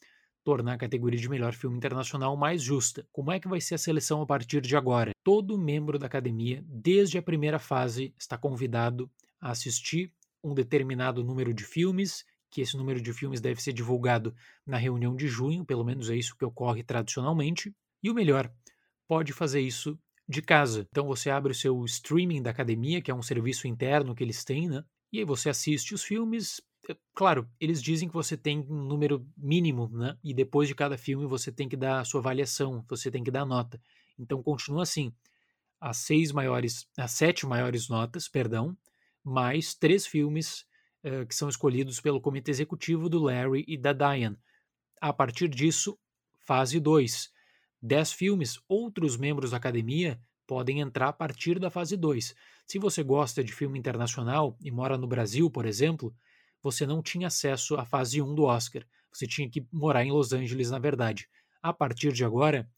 tornar 0.44 0.74
a 0.74 0.78
categoria 0.78 1.20
de 1.20 1.28
melhor 1.28 1.52
filme 1.54 1.78
internacional 1.78 2.38
mais 2.38 2.62
justa. 2.62 3.04
Como 3.12 3.32
é 3.32 3.40
que 3.40 3.48
vai 3.48 3.60
ser 3.60 3.74
a 3.74 3.80
seleção 3.80 4.22
a 4.22 4.26
partir 4.28 4.62
de 4.62 4.78
agora? 4.78 5.14
Todo 5.24 5.58
membro 5.58 5.98
da 5.98 6.06
academia, 6.06 6.64
desde 6.68 7.18
a 7.18 7.24
primeira 7.24 7.58
fase, 7.58 8.14
está 8.20 8.38
convidado 8.38 9.10
a 9.40 9.50
assistir 9.50 10.14
um 10.44 10.54
determinado 10.54 11.24
número 11.24 11.56
de 11.56 11.64
filmes 11.64 12.24
que 12.52 12.62
esse 12.62 12.76
número 12.78 13.02
de 13.02 13.14
filmes 13.14 13.40
deve 13.40 13.62
ser 13.62 13.74
divulgado 13.74 14.36
na 14.66 14.78
reunião 14.78 15.16
de 15.16 15.28
junho, 15.28 15.66
pelo 15.66 15.84
menos 15.84 16.10
é 16.10 16.16
isso 16.16 16.36
que 16.38 16.46
ocorre 16.46 16.84
tradicionalmente. 16.84 17.74
E 18.04 18.10
o 18.10 18.14
melhor, 18.14 18.52
pode 19.08 19.34
fazer 19.34 19.62
isso 19.62 19.98
de 20.28 20.42
casa. 20.42 20.88
Então 20.90 21.08
você 21.08 21.30
abre 21.30 21.52
o 21.52 21.56
seu 21.56 21.84
streaming 21.86 22.42
da 22.42 22.50
academia, 22.50 23.02
que 23.02 23.12
é 23.12 23.16
um 23.16 23.22
serviço 23.22 23.68
interno 23.68 24.16
que 24.16 24.24
eles 24.24 24.44
têm, 24.44 24.70
né? 24.70 24.84
E 25.12 25.20
aí 25.20 25.26
você 25.26 25.50
assiste 25.50 25.94
os 25.94 26.04
filmes. 26.04 26.62
É, 26.90 26.96
claro, 27.14 27.50
eles 27.60 27.82
dizem 27.82 28.08
que 28.08 28.14
você 28.14 28.38
tem 28.38 28.60
um 28.60 28.84
número 28.84 29.28
mínimo, 29.38 29.90
né? 29.90 30.18
E 30.24 30.34
depois 30.34 30.68
de 30.68 30.76
cada 30.76 30.98
filme 30.98 31.26
você 31.26 31.52
tem 31.52 31.68
que 31.68 31.76
dar 31.76 32.00
a 32.00 32.06
sua 32.06 32.22
avaliação, 32.22 32.84
você 32.88 33.12
tem 33.12 33.24
que 33.24 33.32
dar 33.32 33.46
nota. 33.46 33.82
Então 34.18 34.42
continua 34.42 34.84
assim: 34.84 35.14
as 35.80 35.98
seis 35.98 36.32
maiores, 36.32 36.88
as 36.98 37.12
sete 37.12 37.46
maiores 37.46 37.90
notas, 37.90 38.30
perdão, 38.30 38.78
mais 39.24 39.74
três 39.74 40.08
filmes 40.08 40.66
uh, 41.06 41.26
que 41.26 41.36
são 41.36 41.50
escolhidos 41.50 42.00
pelo 42.00 42.22
comitê 42.22 42.52
executivo 42.52 43.10
do 43.10 43.20
Larry 43.20 43.64
e 43.68 43.78
da 43.78 43.94
Diane. 43.94 44.38
A 45.00 45.12
partir 45.12 45.48
disso, 45.48 45.98
fase 46.40 46.80
2. 46.80 47.32
Dez 47.82 48.12
filmes, 48.12 48.60
outros 48.68 49.18
membros 49.18 49.52
da 49.52 49.58
academia 49.58 50.20
podem 50.46 50.82
entrar 50.82 51.10
a 51.10 51.14
partir 51.14 51.60
da 51.60 51.70
fase 51.70 51.96
2. 51.96 52.36
Se 52.68 52.78
você 52.78 53.02
gosta 53.04 53.44
de 53.44 53.52
filme 53.52 53.80
internacional 53.80 54.58
e 54.62 54.70
mora 54.70 54.98
no 54.98 55.08
Brasil, 55.08 55.50
por 55.50 55.66
exemplo, 55.66 56.14
você 56.62 56.86
não 56.86 57.02
tinha 57.02 57.28
acesso 57.28 57.76
à 57.76 57.86
fase 57.86 58.22
1 58.22 58.36
do 58.36 58.44
Oscar. 58.44 58.86
Você 59.12 59.26
tinha 59.26 59.50
que 59.50 59.66
morar 59.72 60.06
em 60.06 60.12
Los 60.12 60.32
Angeles, 60.32 60.70
na 60.70 60.78
verdade. 60.78 61.28
A 61.62 61.74
partir 61.74 62.12
de 62.12 62.24
agora, 62.24 62.70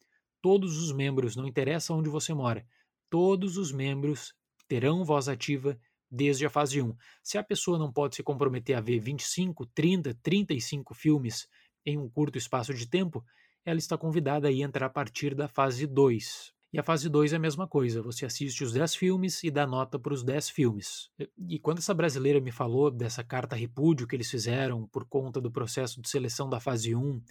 todos 0.41 0.77
os 0.77 0.91
membros, 0.91 1.35
não 1.35 1.47
interessa 1.47 1.93
onde 1.93 2.09
você 2.09 2.33
mora, 2.33 2.65
todos 3.09 3.57
os 3.57 3.71
membros 3.71 4.33
terão 4.67 5.03
voz 5.03 5.27
ativa 5.27 5.77
desde 6.13 6.45
a 6.45 6.49
fase 6.49 6.79
1. 6.79 6.95
Se 7.23 7.37
a 7.39 7.43
pessoa 7.43 7.79
não 7.79 7.91
pode 7.91 8.15
se 8.15 8.23
comprometer 8.23 8.77
a 8.77 8.81
ver 8.81 8.99
25, 8.99 9.65
30, 9.65 10.13
35 10.21 10.93
filmes 10.93 11.47
em 11.83 11.97
um 11.97 12.07
curto 12.07 12.37
espaço 12.37 12.73
de 12.73 12.87
tempo, 12.87 13.25
ela 13.65 13.79
está 13.79 13.97
convidada 13.97 14.47
a 14.47 14.51
entrar 14.51 14.85
a 14.85 14.89
partir 14.89 15.33
da 15.33 15.47
fase 15.47 15.87
2. 15.87 16.53
E 16.71 16.79
a 16.79 16.83
fase 16.83 17.09
2 17.09 17.33
é 17.33 17.35
a 17.35 17.39
mesma 17.39 17.67
coisa, 17.67 18.01
você 18.01 18.25
assiste 18.25 18.63
os 18.63 18.73
10 18.73 18.95
filmes 18.95 19.43
e 19.43 19.51
dá 19.51 19.65
nota 19.65 19.99
para 19.99 20.13
os 20.13 20.23
10 20.23 20.49
filmes. 20.49 21.09
E 21.47 21.59
quando 21.59 21.79
essa 21.79 21.93
brasileira 21.93 22.39
me 22.39 22.51
falou 22.51 22.89
dessa 22.89 23.23
carta 23.23 23.55
repúdio 23.55 24.07
que 24.07 24.15
eles 24.15 24.29
fizeram 24.29 24.87
por 24.87 25.05
conta 25.05 25.39
do 25.39 25.51
processo 25.51 26.01
de 26.01 26.09
seleção 26.09 26.49
da 26.49 26.59
fase 26.59 26.95
1, 26.95 27.21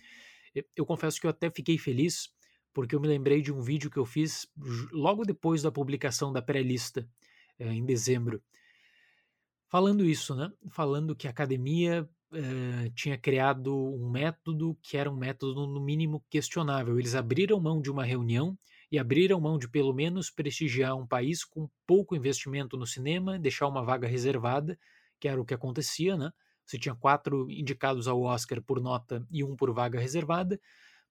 eu 0.76 0.86
confesso 0.86 1.20
que 1.20 1.26
eu 1.26 1.30
até 1.30 1.50
fiquei 1.50 1.78
feliz, 1.78 2.30
porque 2.72 2.94
eu 2.94 3.00
me 3.00 3.08
lembrei 3.08 3.42
de 3.42 3.52
um 3.52 3.60
vídeo 3.60 3.90
que 3.90 3.98
eu 3.98 4.06
fiz 4.06 4.46
logo 4.92 5.24
depois 5.24 5.60
da 5.62 5.72
publicação 5.72 6.32
da 6.32 6.40
pré-lista, 6.40 7.08
eh, 7.58 7.72
em 7.72 7.84
dezembro, 7.84 8.42
falando 9.72 10.04
isso, 10.04 10.34
né? 10.36 10.52
Falando 10.68 11.16
que 11.16 11.26
a 11.26 11.30
academia 11.30 12.06
uh, 12.30 12.90
tinha 12.94 13.16
criado 13.16 13.74
um 13.74 14.10
método 14.10 14.78
que 14.82 14.98
era 14.98 15.10
um 15.10 15.16
método, 15.16 15.66
no 15.66 15.80
mínimo, 15.80 16.22
questionável. 16.28 16.98
Eles 16.98 17.14
abriram 17.14 17.58
mão 17.58 17.80
de 17.80 17.90
uma 17.90 18.04
reunião 18.04 18.54
e 18.90 18.98
abriram 18.98 19.40
mão 19.40 19.56
de, 19.56 19.66
pelo 19.70 19.94
menos, 19.94 20.30
prestigiar 20.30 20.94
um 20.94 21.06
país 21.06 21.42
com 21.42 21.70
pouco 21.86 22.14
investimento 22.14 22.76
no 22.76 22.86
cinema, 22.86 23.38
deixar 23.38 23.66
uma 23.66 23.82
vaga 23.82 24.06
reservada, 24.06 24.78
que 25.18 25.26
era 25.26 25.40
o 25.40 25.44
que 25.44 25.54
acontecia, 25.54 26.18
né? 26.18 26.30
Você 26.66 26.78
tinha 26.78 26.94
quatro 26.94 27.50
indicados 27.50 28.06
ao 28.06 28.20
Oscar 28.20 28.60
por 28.62 28.78
nota 28.78 29.26
e 29.30 29.42
um 29.42 29.56
por 29.56 29.72
vaga 29.72 29.98
reservada 29.98 30.60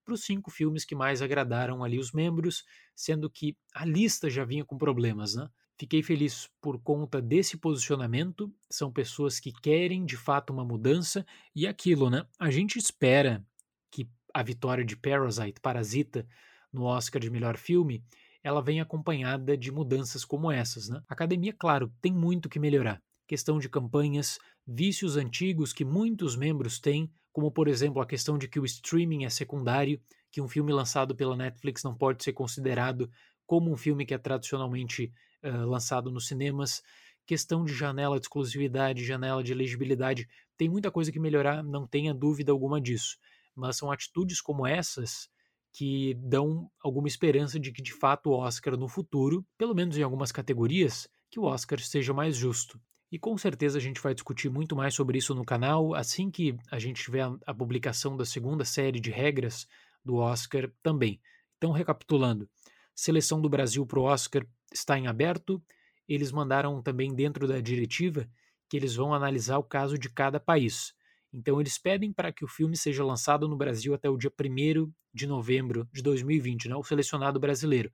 para 0.06 0.14
os 0.14 0.24
cinco 0.24 0.52
filmes 0.52 0.86
que 0.86 0.94
mais 0.96 1.20
agradaram 1.20 1.84
ali 1.84 1.98
os 1.98 2.12
membros, 2.12 2.64
sendo 2.96 3.28
que 3.28 3.58
a 3.74 3.86
lista 3.86 4.30
já 4.30 4.46
vinha 4.46 4.64
com 4.64 4.78
problemas, 4.78 5.34
né? 5.34 5.50
Fiquei 5.82 6.04
feliz 6.04 6.48
por 6.62 6.80
conta 6.80 7.20
desse 7.20 7.58
posicionamento. 7.58 8.54
São 8.70 8.92
pessoas 8.92 9.40
que 9.40 9.52
querem 9.52 10.06
de 10.06 10.16
fato 10.16 10.54
uma 10.54 10.64
mudança 10.64 11.26
e 11.56 11.66
aquilo, 11.66 12.08
né? 12.08 12.24
A 12.38 12.52
gente 12.52 12.78
espera 12.78 13.44
que 13.90 14.08
a 14.32 14.44
vitória 14.44 14.86
de 14.86 14.96
Parasite, 14.96 15.60
Parasita, 15.60 16.28
no 16.72 16.84
Oscar 16.84 17.20
de 17.20 17.32
melhor 17.32 17.58
filme, 17.58 18.06
ela 18.44 18.62
venha 18.62 18.84
acompanhada 18.84 19.58
de 19.58 19.72
mudanças 19.72 20.24
como 20.24 20.52
essas, 20.52 20.88
né? 20.88 21.02
Academia, 21.10 21.52
claro, 21.52 21.92
tem 22.00 22.14
muito 22.14 22.48
que 22.48 22.60
melhorar. 22.60 23.02
Questão 23.28 23.58
de 23.58 23.68
campanhas, 23.68 24.38
vícios 24.68 25.18
antigos 25.18 25.74
que 25.74 25.84
muitos 25.84 26.36
membros 26.36 26.80
têm, 26.80 27.12
como 27.34 27.52
por 27.52 27.68
exemplo 27.68 28.00
a 28.00 28.06
questão 28.06 28.38
de 28.38 28.48
que 28.48 28.60
o 28.60 28.66
streaming 28.66 29.24
é 29.24 29.32
secundário, 29.32 30.00
que 30.30 30.42
um 30.42 30.48
filme 30.48 30.72
lançado 30.72 31.16
pela 31.16 31.36
Netflix 31.36 31.82
não 31.82 31.98
pode 31.98 32.24
ser 32.24 32.34
considerado 32.34 33.10
como 33.48 33.72
um 33.72 33.76
filme 33.76 34.06
que 34.06 34.14
é 34.14 34.20
tradicionalmente 34.20 35.12
uh, 35.44 35.66
lançado 35.66 36.12
nos 36.12 36.28
cinemas. 36.28 36.82
Questão 37.26 37.64
de 37.64 37.74
janela 37.74 38.20
de 38.20 38.26
exclusividade, 38.26 39.06
janela 39.06 39.44
de 39.44 39.52
elegibilidade, 39.52 40.28
tem 40.58 40.70
muita 40.70 40.92
coisa 40.92 41.12
que 41.12 41.20
melhorar, 41.20 41.64
não 41.64 41.88
tenha 41.88 42.14
dúvida 42.14 42.52
alguma 42.52 42.82
disso. 42.82 43.18
Mas 43.56 43.78
são 43.78 43.92
atitudes 43.92 44.42
como 44.42 44.66
essas 44.66 45.30
que 45.74 46.14
dão 46.16 46.70
alguma 46.84 47.08
esperança 47.08 47.60
de 47.60 47.72
que 47.72 47.82
de 47.82 47.94
fato 47.94 48.30
o 48.30 48.34
Oscar 48.34 48.78
no 48.78 48.88
futuro, 48.88 49.46
pelo 49.58 49.74
menos 49.74 49.98
em 49.98 50.04
algumas 50.04 50.32
categorias, 50.32 51.08
que 51.30 51.40
o 51.40 51.44
Oscar 51.44 51.80
seja 51.80 52.14
mais 52.14 52.36
justo. 52.36 52.80
E 53.12 53.20
com 53.20 53.38
certeza 53.38 53.78
a 53.78 53.82
gente 53.82 54.02
vai 54.02 54.14
discutir 54.14 54.50
muito 54.50 54.76
mais 54.76 54.94
sobre 54.94 55.18
isso 55.18 55.36
no 55.36 55.46
canal 55.46 55.94
assim 55.94 56.32
que 56.32 56.56
a 56.70 56.80
gente 56.80 57.04
tiver 57.04 57.30
a, 57.46 57.54
publicação 57.54 58.16
da 58.16 58.26
segunda 58.26 58.64
série 58.64 59.00
de 59.00 59.12
regras 59.12 59.68
do 60.04 60.16
Oscar 60.16 60.72
também. 60.82 61.20
Então, 61.58 61.72
recapitulando, 61.72 62.50
seleção 62.96 63.42
do 63.42 63.50
Brasil 63.50 63.86
para 63.86 64.00
o 64.00 64.04
Oscar 64.04 64.46
está 64.74 64.98
em 64.98 65.08
aberto. 65.08 65.62
Eles 66.08 66.32
mandaram 66.32 66.82
também 66.82 67.14
dentro 67.14 67.48
da 67.48 67.60
diretiva 67.60 68.30
que 68.70 68.78
eles 68.78 68.96
vão 68.96 69.14
analisar 69.14 69.58
o 69.58 69.64
caso 69.64 69.98
de 69.98 70.10
cada 70.10 70.40
país. 70.40 70.94
Então, 71.34 71.62
eles 71.62 71.78
pedem 71.78 72.12
para 72.12 72.32
que 72.32 72.44
o 72.44 72.48
filme 72.48 72.76
seja 72.76 73.04
lançado 73.04 73.48
no 73.48 73.56
Brasil 73.56 73.94
até 73.94 74.10
o 74.10 74.18
dia 74.18 74.32
1 74.32 74.92
de 75.14 75.28
novembro 75.28 75.88
de 75.94 76.02
2020, 76.02 76.70
né, 76.70 76.76
o 76.76 76.84
selecionado 76.84 77.40
brasileiro. 77.40 77.92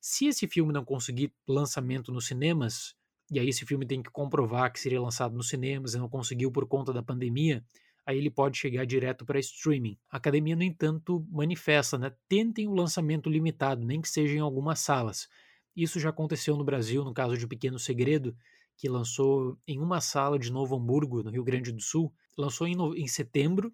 Se 0.00 0.26
esse 0.26 0.46
filme 0.46 0.72
não 0.72 0.84
conseguir 0.84 1.32
lançamento 1.46 2.10
nos 2.12 2.26
cinemas, 2.26 2.94
e 3.30 3.38
aí 3.38 3.48
esse 3.48 3.64
filme 3.66 3.86
tem 3.86 4.02
que 4.02 4.10
comprovar 4.10 4.72
que 4.72 4.80
seria 4.80 5.00
lançado 5.00 5.34
nos 5.34 5.48
cinemas 5.48 5.94
e 5.94 5.98
não 5.98 6.08
conseguiu 6.08 6.50
por 6.50 6.66
conta 6.66 6.92
da 6.92 7.02
pandemia, 7.02 7.64
aí 8.04 8.18
ele 8.18 8.30
pode 8.30 8.58
chegar 8.58 8.84
direto 8.84 9.24
para 9.24 9.38
streaming. 9.38 9.98
A 10.10 10.16
academia, 10.16 10.56
no 10.56 10.62
entanto, 10.62 11.26
manifesta, 11.30 11.98
né? 11.98 12.12
Tentem 12.28 12.66
o 12.66 12.74
lançamento 12.74 13.28
limitado, 13.28 13.84
nem 13.84 14.00
que 14.00 14.08
seja 14.08 14.34
em 14.34 14.40
algumas 14.40 14.80
salas. 14.80 15.28
Isso 15.74 16.00
já 16.00 16.10
aconteceu 16.10 16.56
no 16.56 16.64
Brasil, 16.64 17.04
no 17.04 17.14
caso 17.14 17.36
de 17.36 17.46
Pequeno 17.46 17.78
Segredo, 17.78 18.36
que 18.76 18.88
lançou 18.88 19.58
em 19.66 19.78
uma 19.78 20.00
sala 20.00 20.38
de 20.38 20.50
Novo 20.50 20.76
Hamburgo, 20.76 21.22
no 21.22 21.30
Rio 21.30 21.44
Grande 21.44 21.70
do 21.72 21.80
Sul. 21.80 22.12
Lançou 22.36 22.66
em, 22.66 22.74
no... 22.74 22.96
em 22.96 23.06
setembro 23.06 23.72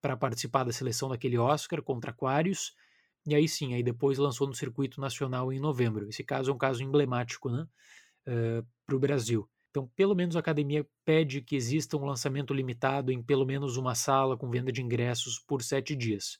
para 0.00 0.16
participar 0.16 0.64
da 0.64 0.72
seleção 0.72 1.08
daquele 1.08 1.38
Oscar 1.38 1.82
contra 1.82 2.10
Aquarius. 2.10 2.74
E 3.26 3.34
aí 3.34 3.48
sim, 3.48 3.74
aí 3.74 3.82
depois 3.82 4.18
lançou 4.18 4.46
no 4.46 4.54
circuito 4.54 5.00
nacional 5.00 5.52
em 5.52 5.60
novembro. 5.60 6.08
Esse 6.08 6.22
caso 6.22 6.50
é 6.50 6.54
um 6.54 6.58
caso 6.58 6.82
emblemático, 6.82 7.50
né? 7.50 7.62
uh, 7.62 7.68
eh, 8.26 8.62
para 8.86 8.96
o 8.96 8.98
Brasil. 9.00 9.48
Então, 9.76 9.90
pelo 9.94 10.14
menos 10.14 10.34
a 10.36 10.38
academia 10.38 10.86
pede 11.04 11.42
que 11.42 11.54
exista 11.54 11.98
um 11.98 12.06
lançamento 12.06 12.54
limitado 12.54 13.12
em 13.12 13.22
pelo 13.22 13.44
menos 13.44 13.76
uma 13.76 13.94
sala 13.94 14.34
com 14.34 14.48
venda 14.48 14.72
de 14.72 14.80
ingressos 14.80 15.38
por 15.38 15.62
sete 15.62 15.94
dias. 15.94 16.38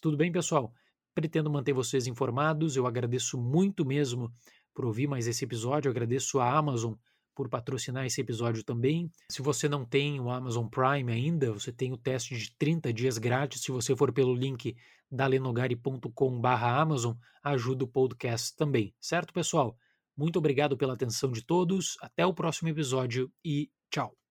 Tudo 0.00 0.16
bem, 0.16 0.32
pessoal? 0.32 0.72
Pretendo 1.14 1.50
manter 1.50 1.74
vocês 1.74 2.06
informados. 2.06 2.76
Eu 2.76 2.86
agradeço 2.86 3.36
muito 3.36 3.84
mesmo 3.84 4.32
por 4.72 4.86
ouvir 4.86 5.06
mais 5.06 5.26
esse 5.26 5.44
episódio. 5.44 5.90
Eu 5.90 5.90
agradeço 5.90 6.40
a 6.40 6.50
Amazon 6.50 6.94
por 7.34 7.50
patrocinar 7.50 8.06
esse 8.06 8.22
episódio 8.22 8.64
também. 8.64 9.10
Se 9.30 9.42
você 9.42 9.68
não 9.68 9.84
tem 9.84 10.18
o 10.18 10.30
Amazon 10.30 10.66
Prime 10.66 11.12
ainda, 11.12 11.52
você 11.52 11.70
tem 11.70 11.92
o 11.92 11.98
teste 11.98 12.38
de 12.38 12.56
30 12.56 12.90
dias 12.90 13.18
grátis. 13.18 13.60
Se 13.60 13.70
você 13.70 13.94
for 13.94 14.14
pelo 14.14 14.34
link 14.34 14.74
dalenogari.com/amazon, 15.12 17.14
ajuda 17.42 17.84
o 17.84 17.88
podcast 17.88 18.56
também. 18.56 18.94
Certo, 18.98 19.30
pessoal? 19.30 19.76
Muito 20.18 20.38
obrigado 20.40 20.76
pela 20.76 20.94
atenção 20.94 21.30
de 21.30 21.42
todos, 21.44 21.96
até 22.02 22.26
o 22.26 22.34
próximo 22.34 22.68
episódio 22.68 23.32
e 23.44 23.70
tchau! 23.88 24.18